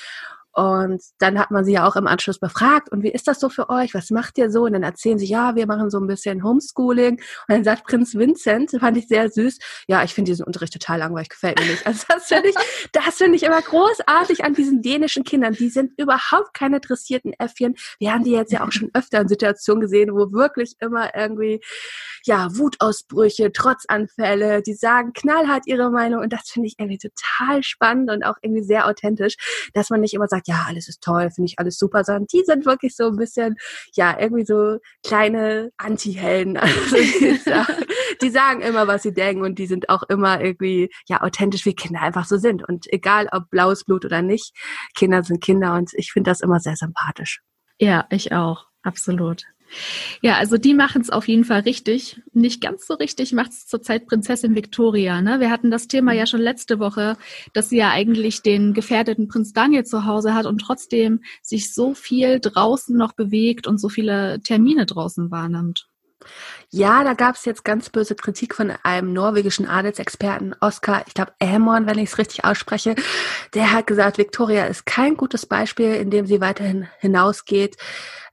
Und 0.53 1.01
dann 1.17 1.39
hat 1.39 1.51
man 1.51 1.65
sie 1.65 1.73
ja 1.73 1.87
auch 1.87 1.95
im 1.95 2.07
Anschluss 2.07 2.39
befragt, 2.39 2.91
und 2.91 3.03
wie 3.03 3.11
ist 3.11 3.27
das 3.27 3.39
so 3.39 3.49
für 3.49 3.69
euch? 3.69 3.93
Was 3.93 4.11
macht 4.11 4.37
ihr 4.37 4.51
so? 4.51 4.63
Und 4.63 4.73
dann 4.73 4.83
erzählen 4.83 5.17
sie, 5.17 5.25
ja, 5.25 5.55
wir 5.55 5.65
machen 5.65 5.89
so 5.89 5.99
ein 5.99 6.07
bisschen 6.07 6.43
Homeschooling. 6.43 7.13
Und 7.13 7.21
dann 7.47 7.63
sagt 7.63 7.85
Prinz 7.85 8.13
Vincent, 8.15 8.71
fand 8.79 8.97
ich 8.97 9.07
sehr 9.07 9.29
süß, 9.29 9.57
ja, 9.87 10.03
ich 10.03 10.13
finde 10.13 10.31
diesen 10.31 10.45
Unterricht 10.45 10.73
total 10.73 10.99
langweilig, 10.99 11.29
gefällt 11.29 11.59
mir 11.59 11.65
nicht. 11.65 11.85
Also 11.85 12.05
das 12.07 12.25
finde 12.25 12.49
ich, 12.49 12.55
das 12.91 13.15
finde 13.15 13.35
ich 13.35 13.43
immer 13.43 13.61
großartig 13.61 14.43
an 14.45 14.53
diesen 14.53 14.81
dänischen 14.81 15.23
Kindern. 15.23 15.53
Die 15.53 15.69
sind 15.69 15.91
überhaupt 15.97 16.53
keine 16.53 16.77
interessierten 16.77 17.33
Äffchen. 17.39 17.75
Wir 17.99 18.13
haben 18.13 18.23
die 18.23 18.31
jetzt 18.31 18.51
ja 18.51 18.65
auch 18.65 18.71
schon 18.71 18.91
öfter 18.93 19.21
in 19.21 19.27
Situationen 19.27 19.81
gesehen, 19.81 20.13
wo 20.13 20.31
wirklich 20.31 20.75
immer 20.79 21.15
irgendwie, 21.15 21.61
ja, 22.25 22.47
Wutausbrüche, 22.55 23.51
Trotzanfälle, 23.51 24.61
die 24.61 24.73
sagen 24.73 25.13
knallhart 25.13 25.65
ihre 25.65 25.89
Meinung. 25.89 26.21
Und 26.21 26.31
das 26.31 26.49
finde 26.49 26.67
ich 26.67 26.75
irgendwie 26.77 26.99
total 26.99 27.63
spannend 27.63 28.11
und 28.11 28.23
auch 28.23 28.35
irgendwie 28.41 28.63
sehr 28.63 28.87
authentisch, 28.87 29.35
dass 29.73 29.89
man 29.89 30.01
nicht 30.01 30.13
immer 30.13 30.27
sagt, 30.27 30.42
sagt, 30.43 30.47
ja, 30.47 30.65
alles 30.67 30.87
ist 30.87 31.01
toll, 31.01 31.29
finde 31.31 31.49
ich 31.49 31.59
alles 31.59 31.77
super, 31.77 32.03
sondern 32.03 32.27
die 32.27 32.43
sind 32.45 32.65
wirklich 32.65 32.95
so 32.95 33.07
ein 33.07 33.15
bisschen, 33.15 33.55
ja, 33.95 34.17
irgendwie 34.19 34.45
so 34.45 34.77
kleine 35.05 35.71
Anti-Helden. 35.77 36.59
Also 36.63 36.95
die, 38.21 38.29
sagen, 38.29 38.61
immer, 38.61 38.87
was 38.87 39.03
sie 39.03 39.13
denken 39.13 39.43
und 39.43 39.59
die 39.59 39.67
sind 39.67 39.89
auch 39.89 40.03
immer 40.03 40.41
irgendwie, 40.41 40.89
ja, 41.07 41.21
authentisch, 41.21 41.65
wie 41.65 41.75
Kinder 41.75 42.01
einfach 42.01 42.25
so 42.25 42.37
sind. 42.37 42.67
Und 42.67 42.91
egal, 42.91 43.27
ob 43.31 43.49
blaues 43.49 43.83
Blut 43.83 44.05
oder 44.05 44.21
nicht, 44.21 44.53
Kinder 44.95 45.23
sind 45.23 45.43
Kinder 45.43 45.73
und 45.73 45.91
ich 45.93 46.11
finde 46.11 46.31
das 46.31 46.41
immer 46.41 46.59
sehr 46.59 46.75
sympathisch. 46.75 47.41
Ja, 47.79 48.05
ich 48.09 48.31
auch. 48.31 48.67
Absolut. 48.81 49.43
Ja, 50.21 50.37
also 50.37 50.57
die 50.57 50.73
machen 50.73 51.01
es 51.01 51.09
auf 51.09 51.27
jeden 51.27 51.45
Fall 51.45 51.61
richtig. 51.61 52.21
Nicht 52.33 52.61
ganz 52.61 52.87
so 52.87 52.93
richtig 52.95 53.33
macht 53.33 53.51
es 53.51 53.67
zurzeit 53.67 54.07
Prinzessin 54.07 54.55
Victoria. 54.55 55.21
Ne? 55.21 55.39
Wir 55.39 55.49
hatten 55.49 55.71
das 55.71 55.87
Thema 55.87 56.13
ja 56.13 56.25
schon 56.25 56.41
letzte 56.41 56.79
Woche, 56.79 57.17
dass 57.53 57.69
sie 57.69 57.77
ja 57.77 57.91
eigentlich 57.91 58.41
den 58.41 58.73
gefährdeten 58.73 59.27
Prinz 59.27 59.53
Daniel 59.53 59.85
zu 59.85 60.05
Hause 60.05 60.33
hat 60.33 60.45
und 60.45 60.59
trotzdem 60.59 61.21
sich 61.41 61.73
so 61.73 61.93
viel 61.93 62.39
draußen 62.39 62.95
noch 62.95 63.13
bewegt 63.13 63.67
und 63.67 63.79
so 63.79 63.89
viele 63.89 64.41
Termine 64.41 64.85
draußen 64.85 65.31
wahrnimmt. 65.31 65.87
Ja, 66.69 67.03
da 67.03 67.13
gab 67.13 67.35
es 67.35 67.45
jetzt 67.45 67.63
ganz 67.63 67.89
böse 67.89 68.15
Kritik 68.15 68.55
von 68.55 68.71
einem 68.83 69.13
norwegischen 69.13 69.67
Adelsexperten, 69.67 70.55
Oskar, 70.59 71.03
ich 71.07 71.13
glaube 71.13 71.33
Amon, 71.39 71.85
wenn 71.85 71.99
ich 71.99 72.09
es 72.09 72.17
richtig 72.17 72.45
ausspreche. 72.45 72.95
Der 73.53 73.71
hat 73.71 73.87
gesagt, 73.87 74.17
Victoria 74.17 74.65
ist 74.65 74.85
kein 74.85 75.15
gutes 75.15 75.45
Beispiel, 75.45 75.93
in 75.93 76.09
dem 76.09 76.25
sie 76.25 76.41
weiterhin 76.41 76.87
hinausgeht 76.99 77.77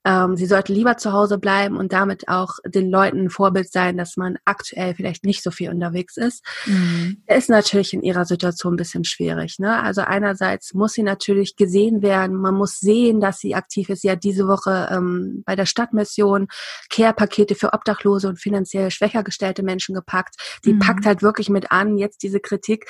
ähm, 0.05 0.37
sie 0.37 0.47
sollte 0.47 0.73
lieber 0.73 0.97
zu 0.97 1.13
Hause 1.13 1.39
bleiben 1.39 1.77
und 1.77 1.93
damit 1.93 2.29
auch 2.29 2.55
den 2.65 2.91
Leuten 2.91 3.25
ein 3.25 3.31
Vorbild 3.31 3.71
sein, 3.71 3.97
dass 3.97 4.17
man 4.17 4.39
aktuell 4.45 4.95
vielleicht 4.95 5.25
nicht 5.25 5.43
so 5.43 5.51
viel 5.51 5.71
unterwegs 5.71 6.17
ist. 6.17 6.45
Mhm. 6.67 7.23
Ist 7.27 7.51
natürlich 7.51 7.93
in 7.93 8.03
ihrer 8.03 8.25
Situation 8.25 8.75
ein 8.75 8.79
bisschen 8.79 9.05
schwierig. 9.05 9.59
Ne? 9.59 9.83
Also 9.83 10.01
einerseits 10.01 10.73
muss 10.73 10.95
sie 10.95 11.03
natürlich 11.03 11.57
gesehen 11.57 12.03
werden, 12.03 12.37
man 12.37 12.55
muss 12.55 12.79
sehen, 12.79 13.21
dass 13.21 13.41
sie 13.41 13.55
aktiv 13.55 13.91
ist. 13.91 14.03
Sie 14.03 14.11
hat 14.11 14.25
diese 14.25 14.49
Woche 14.49 14.89
ähm, 14.91 15.43
bei 15.45 15.55
der 15.55 15.67
Stadtmission 15.67 16.49
Care-Pakete 16.89 17.55
für 17.55 17.75
Obdachlose 17.75 18.29
und 18.29 18.41
finanziell 18.41 18.91
schwächer 18.91 19.23
gestellte 19.23 19.63
Menschen 19.63 19.95
gepackt. 19.95 20.37
Die 20.65 20.73
mhm. 20.73 20.79
packt 20.79 21.05
halt 21.05 21.23
wirklich 21.23 21.51
mit 21.51 21.71
an, 21.73 21.99
jetzt 21.99 22.23
diese 22.23 22.41
Kritik 22.41 22.87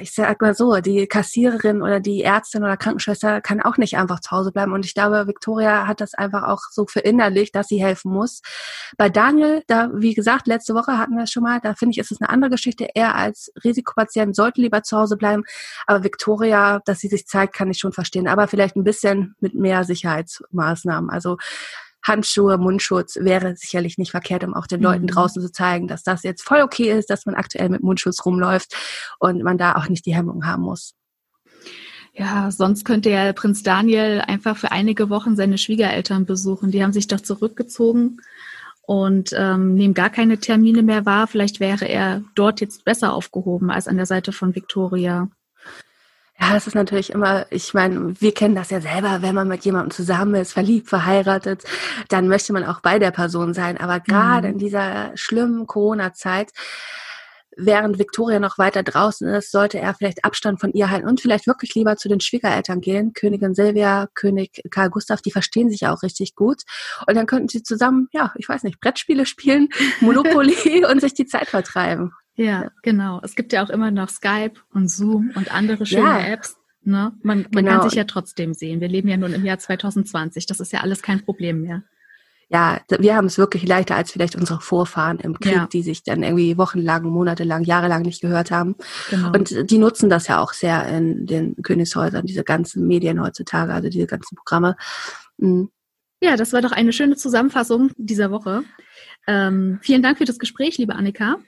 ich 0.00 0.12
sag 0.12 0.40
mal 0.40 0.54
so, 0.54 0.80
die 0.80 1.06
Kassiererin 1.06 1.82
oder 1.82 2.00
die 2.00 2.22
Ärztin 2.22 2.62
oder 2.62 2.76
Krankenschwester 2.76 3.40
kann 3.40 3.60
auch 3.60 3.76
nicht 3.76 3.96
einfach 3.98 4.20
zu 4.20 4.30
Hause 4.30 4.50
bleiben. 4.50 4.72
Und 4.72 4.86
ich 4.86 4.94
glaube, 4.94 5.26
Victoria 5.26 5.86
hat 5.86 6.00
das 6.00 6.14
einfach 6.14 6.44
auch 6.44 6.62
so 6.70 6.86
verinnerlicht, 6.86 7.54
dass 7.54 7.68
sie 7.68 7.82
helfen 7.82 8.12
muss. 8.12 8.40
Bei 8.96 9.08
Daniel, 9.10 9.62
da, 9.66 9.90
wie 9.92 10.14
gesagt, 10.14 10.46
letzte 10.46 10.74
Woche 10.74 10.98
hatten 10.98 11.16
wir 11.16 11.24
es 11.24 11.30
schon 11.30 11.42
mal, 11.42 11.60
da 11.60 11.74
finde 11.74 11.92
ich, 11.92 11.98
ist 11.98 12.10
es 12.10 12.20
eine 12.20 12.30
andere 12.30 12.50
Geschichte. 12.50 12.88
Er 12.94 13.14
als 13.16 13.52
Risikopatient 13.64 14.34
sollte 14.34 14.60
lieber 14.62 14.82
zu 14.82 14.96
Hause 14.96 15.16
bleiben. 15.16 15.44
Aber 15.86 16.04
Victoria, 16.04 16.80
dass 16.84 17.00
sie 17.00 17.08
sich 17.08 17.26
zeigt, 17.26 17.54
kann 17.54 17.70
ich 17.70 17.78
schon 17.78 17.92
verstehen. 17.92 18.28
Aber 18.28 18.48
vielleicht 18.48 18.76
ein 18.76 18.84
bisschen 18.84 19.34
mit 19.40 19.54
mehr 19.54 19.84
Sicherheitsmaßnahmen. 19.84 21.10
Also 21.10 21.36
Handschuhe, 22.06 22.58
Mundschutz 22.58 23.16
wäre 23.16 23.56
sicherlich 23.56 23.98
nicht 23.98 24.10
verkehrt, 24.10 24.44
um 24.44 24.54
auch 24.54 24.66
den 24.66 24.80
Leuten 24.80 25.02
mhm. 25.02 25.08
draußen 25.08 25.42
zu 25.42 25.50
zeigen, 25.50 25.88
dass 25.88 26.02
das 26.02 26.22
jetzt 26.22 26.42
voll 26.42 26.62
okay 26.62 26.90
ist, 26.90 27.10
dass 27.10 27.26
man 27.26 27.34
aktuell 27.34 27.68
mit 27.68 27.82
Mundschutz 27.82 28.24
rumläuft 28.24 28.74
und 29.18 29.42
man 29.42 29.58
da 29.58 29.74
auch 29.76 29.88
nicht 29.88 30.06
die 30.06 30.14
Hemmung 30.14 30.46
haben 30.46 30.62
muss. 30.62 30.94
Ja, 32.18 32.50
sonst 32.50 32.84
könnte 32.84 33.10
ja 33.10 33.30
Prinz 33.34 33.62
Daniel 33.62 34.22
einfach 34.26 34.56
für 34.56 34.72
einige 34.72 35.10
Wochen 35.10 35.36
seine 35.36 35.58
Schwiegereltern 35.58 36.24
besuchen. 36.24 36.70
Die 36.70 36.82
haben 36.82 36.94
sich 36.94 37.08
doch 37.08 37.20
zurückgezogen 37.20 38.22
und 38.86 39.34
ähm, 39.36 39.74
nehmen 39.74 39.92
gar 39.92 40.08
keine 40.08 40.38
Termine 40.38 40.82
mehr 40.82 41.04
wahr. 41.04 41.26
Vielleicht 41.26 41.60
wäre 41.60 41.86
er 41.86 42.22
dort 42.34 42.62
jetzt 42.62 42.84
besser 42.84 43.12
aufgehoben 43.12 43.70
als 43.70 43.86
an 43.86 43.96
der 43.96 44.06
Seite 44.06 44.32
von 44.32 44.54
Victoria. 44.54 45.28
Ja, 46.38 46.52
das 46.52 46.66
ist 46.66 46.74
natürlich 46.74 47.10
immer, 47.10 47.46
ich 47.50 47.72
meine, 47.72 48.20
wir 48.20 48.34
kennen 48.34 48.54
das 48.54 48.70
ja 48.70 48.80
selber, 48.80 49.22
wenn 49.22 49.34
man 49.34 49.48
mit 49.48 49.64
jemandem 49.64 49.90
zusammen 49.90 50.34
ist, 50.34 50.52
verliebt, 50.52 50.88
verheiratet, 50.88 51.64
dann 52.08 52.28
möchte 52.28 52.52
man 52.52 52.64
auch 52.64 52.80
bei 52.80 52.98
der 52.98 53.10
Person 53.10 53.54
sein. 53.54 53.78
Aber 53.78 54.00
gerade 54.00 54.48
mhm. 54.48 54.54
in 54.54 54.58
dieser 54.58 55.16
schlimmen 55.16 55.66
Corona-Zeit, 55.66 56.52
während 57.56 57.98
Victoria 57.98 58.38
noch 58.38 58.58
weiter 58.58 58.82
draußen 58.82 59.26
ist, 59.28 59.50
sollte 59.50 59.78
er 59.78 59.94
vielleicht 59.94 60.24
Abstand 60.24 60.60
von 60.60 60.72
ihr 60.72 60.90
halten 60.90 61.08
und 61.08 61.22
vielleicht 61.22 61.46
wirklich 61.46 61.74
lieber 61.74 61.96
zu 61.96 62.08
den 62.08 62.20
Schwiegereltern 62.20 62.82
gehen. 62.82 63.14
Königin 63.14 63.54
Silvia, 63.54 64.08
König 64.14 64.60
Karl 64.70 64.90
Gustav, 64.90 65.22
die 65.22 65.32
verstehen 65.32 65.70
sich 65.70 65.80
ja 65.80 65.94
auch 65.94 66.02
richtig 66.02 66.34
gut. 66.34 66.62
Und 67.06 67.14
dann 67.16 67.26
könnten 67.26 67.48
sie 67.48 67.62
zusammen, 67.62 68.08
ja, 68.12 68.32
ich 68.36 68.48
weiß 68.48 68.62
nicht, 68.62 68.80
Brettspiele 68.80 69.24
spielen, 69.24 69.68
Monopoly 70.00 70.84
und 70.84 71.00
sich 71.00 71.14
die 71.14 71.26
Zeit 71.26 71.48
vertreiben. 71.48 72.12
Ja, 72.36 72.70
genau. 72.82 73.20
Es 73.22 73.34
gibt 73.34 73.52
ja 73.52 73.64
auch 73.64 73.70
immer 73.70 73.90
noch 73.90 74.08
Skype 74.10 74.52
und 74.72 74.90
Zoom 74.90 75.32
und 75.34 75.52
andere 75.52 75.86
schöne 75.86 76.02
ja. 76.02 76.26
Apps. 76.26 76.56
Ne? 76.82 77.12
Man, 77.22 77.46
man 77.52 77.64
genau. 77.64 77.70
kann 77.80 77.88
sich 77.88 77.96
ja 77.96 78.04
trotzdem 78.04 78.54
sehen. 78.54 78.80
Wir 78.80 78.88
leben 78.88 79.08
ja 79.08 79.16
nun 79.16 79.32
im 79.32 79.44
Jahr 79.44 79.58
2020. 79.58 80.46
Das 80.46 80.60
ist 80.60 80.72
ja 80.72 80.80
alles 80.80 81.02
kein 81.02 81.24
Problem 81.24 81.62
mehr. 81.62 81.82
Ja, 82.48 82.80
wir 83.00 83.16
haben 83.16 83.26
es 83.26 83.38
wirklich 83.38 83.66
leichter 83.66 83.96
als 83.96 84.12
vielleicht 84.12 84.36
unsere 84.36 84.60
Vorfahren 84.60 85.18
im 85.18 85.36
Krieg, 85.40 85.52
ja. 85.52 85.66
die 85.66 85.82
sich 85.82 86.04
dann 86.04 86.22
irgendwie 86.22 86.56
wochenlang, 86.56 87.02
monatelang, 87.02 87.64
jahrelang 87.64 88.02
nicht 88.02 88.20
gehört 88.20 88.52
haben. 88.52 88.76
Genau. 89.10 89.32
Und 89.32 89.68
die 89.68 89.78
nutzen 89.78 90.08
das 90.08 90.28
ja 90.28 90.40
auch 90.40 90.52
sehr 90.52 90.86
in 90.86 91.26
den 91.26 91.56
Königshäusern, 91.56 92.24
diese 92.24 92.44
ganzen 92.44 92.86
Medien 92.86 93.20
heutzutage, 93.20 93.72
also 93.72 93.88
diese 93.88 94.06
ganzen 94.06 94.36
Programme. 94.36 94.76
Mhm. 95.38 95.70
Ja, 96.22 96.36
das 96.36 96.52
war 96.52 96.62
doch 96.62 96.72
eine 96.72 96.92
schöne 96.92 97.16
Zusammenfassung 97.16 97.90
dieser 97.96 98.30
Woche. 98.30 98.62
Ähm, 99.26 99.80
vielen 99.82 100.02
Dank 100.02 100.18
für 100.18 100.24
das 100.24 100.38
Gespräch, 100.38 100.78
liebe 100.78 100.94
Annika. 100.94 101.38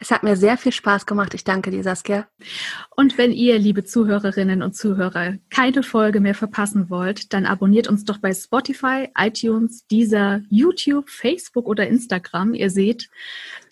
Es 0.00 0.10
hat 0.10 0.22
mir 0.22 0.36
sehr 0.36 0.56
viel 0.56 0.72
Spaß 0.72 1.06
gemacht. 1.06 1.34
Ich 1.34 1.44
danke 1.44 1.70
dir, 1.70 1.82
Saskia. 1.82 2.26
Und 2.96 3.18
wenn 3.18 3.32
ihr, 3.32 3.58
liebe 3.58 3.84
Zuhörerinnen 3.84 4.62
und 4.62 4.74
Zuhörer, 4.74 5.34
keine 5.50 5.82
Folge 5.82 6.20
mehr 6.20 6.34
verpassen 6.34 6.90
wollt, 6.90 7.32
dann 7.32 7.46
abonniert 7.46 7.88
uns 7.88 8.04
doch 8.04 8.18
bei 8.18 8.32
Spotify, 8.32 9.08
iTunes, 9.16 9.86
Deezer, 9.86 10.40
YouTube, 10.50 11.08
Facebook 11.08 11.66
oder 11.66 11.86
Instagram. 11.86 12.54
Ihr 12.54 12.70
seht, 12.70 13.08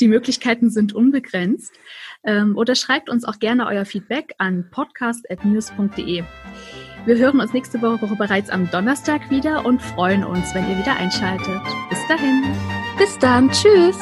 die 0.00 0.08
Möglichkeiten 0.08 0.70
sind 0.70 0.92
unbegrenzt. 0.92 1.72
Ähm, 2.22 2.56
oder 2.56 2.74
schreibt 2.74 3.08
uns 3.08 3.24
auch 3.24 3.38
gerne 3.38 3.66
euer 3.66 3.84
Feedback 3.84 4.34
an 4.38 4.68
podcast.news.de. 4.70 6.24
Wir 7.06 7.16
hören 7.16 7.40
uns 7.40 7.54
nächste 7.54 7.80
Woche 7.80 8.14
bereits 8.16 8.50
am 8.50 8.70
Donnerstag 8.70 9.30
wieder 9.30 9.64
und 9.64 9.80
freuen 9.80 10.22
uns, 10.22 10.54
wenn 10.54 10.68
ihr 10.70 10.78
wieder 10.78 10.96
einschaltet. 10.96 11.62
Bis 11.88 12.06
dahin. 12.08 12.42
Bis 12.98 13.18
dann. 13.18 13.50
Tschüss. 13.50 13.98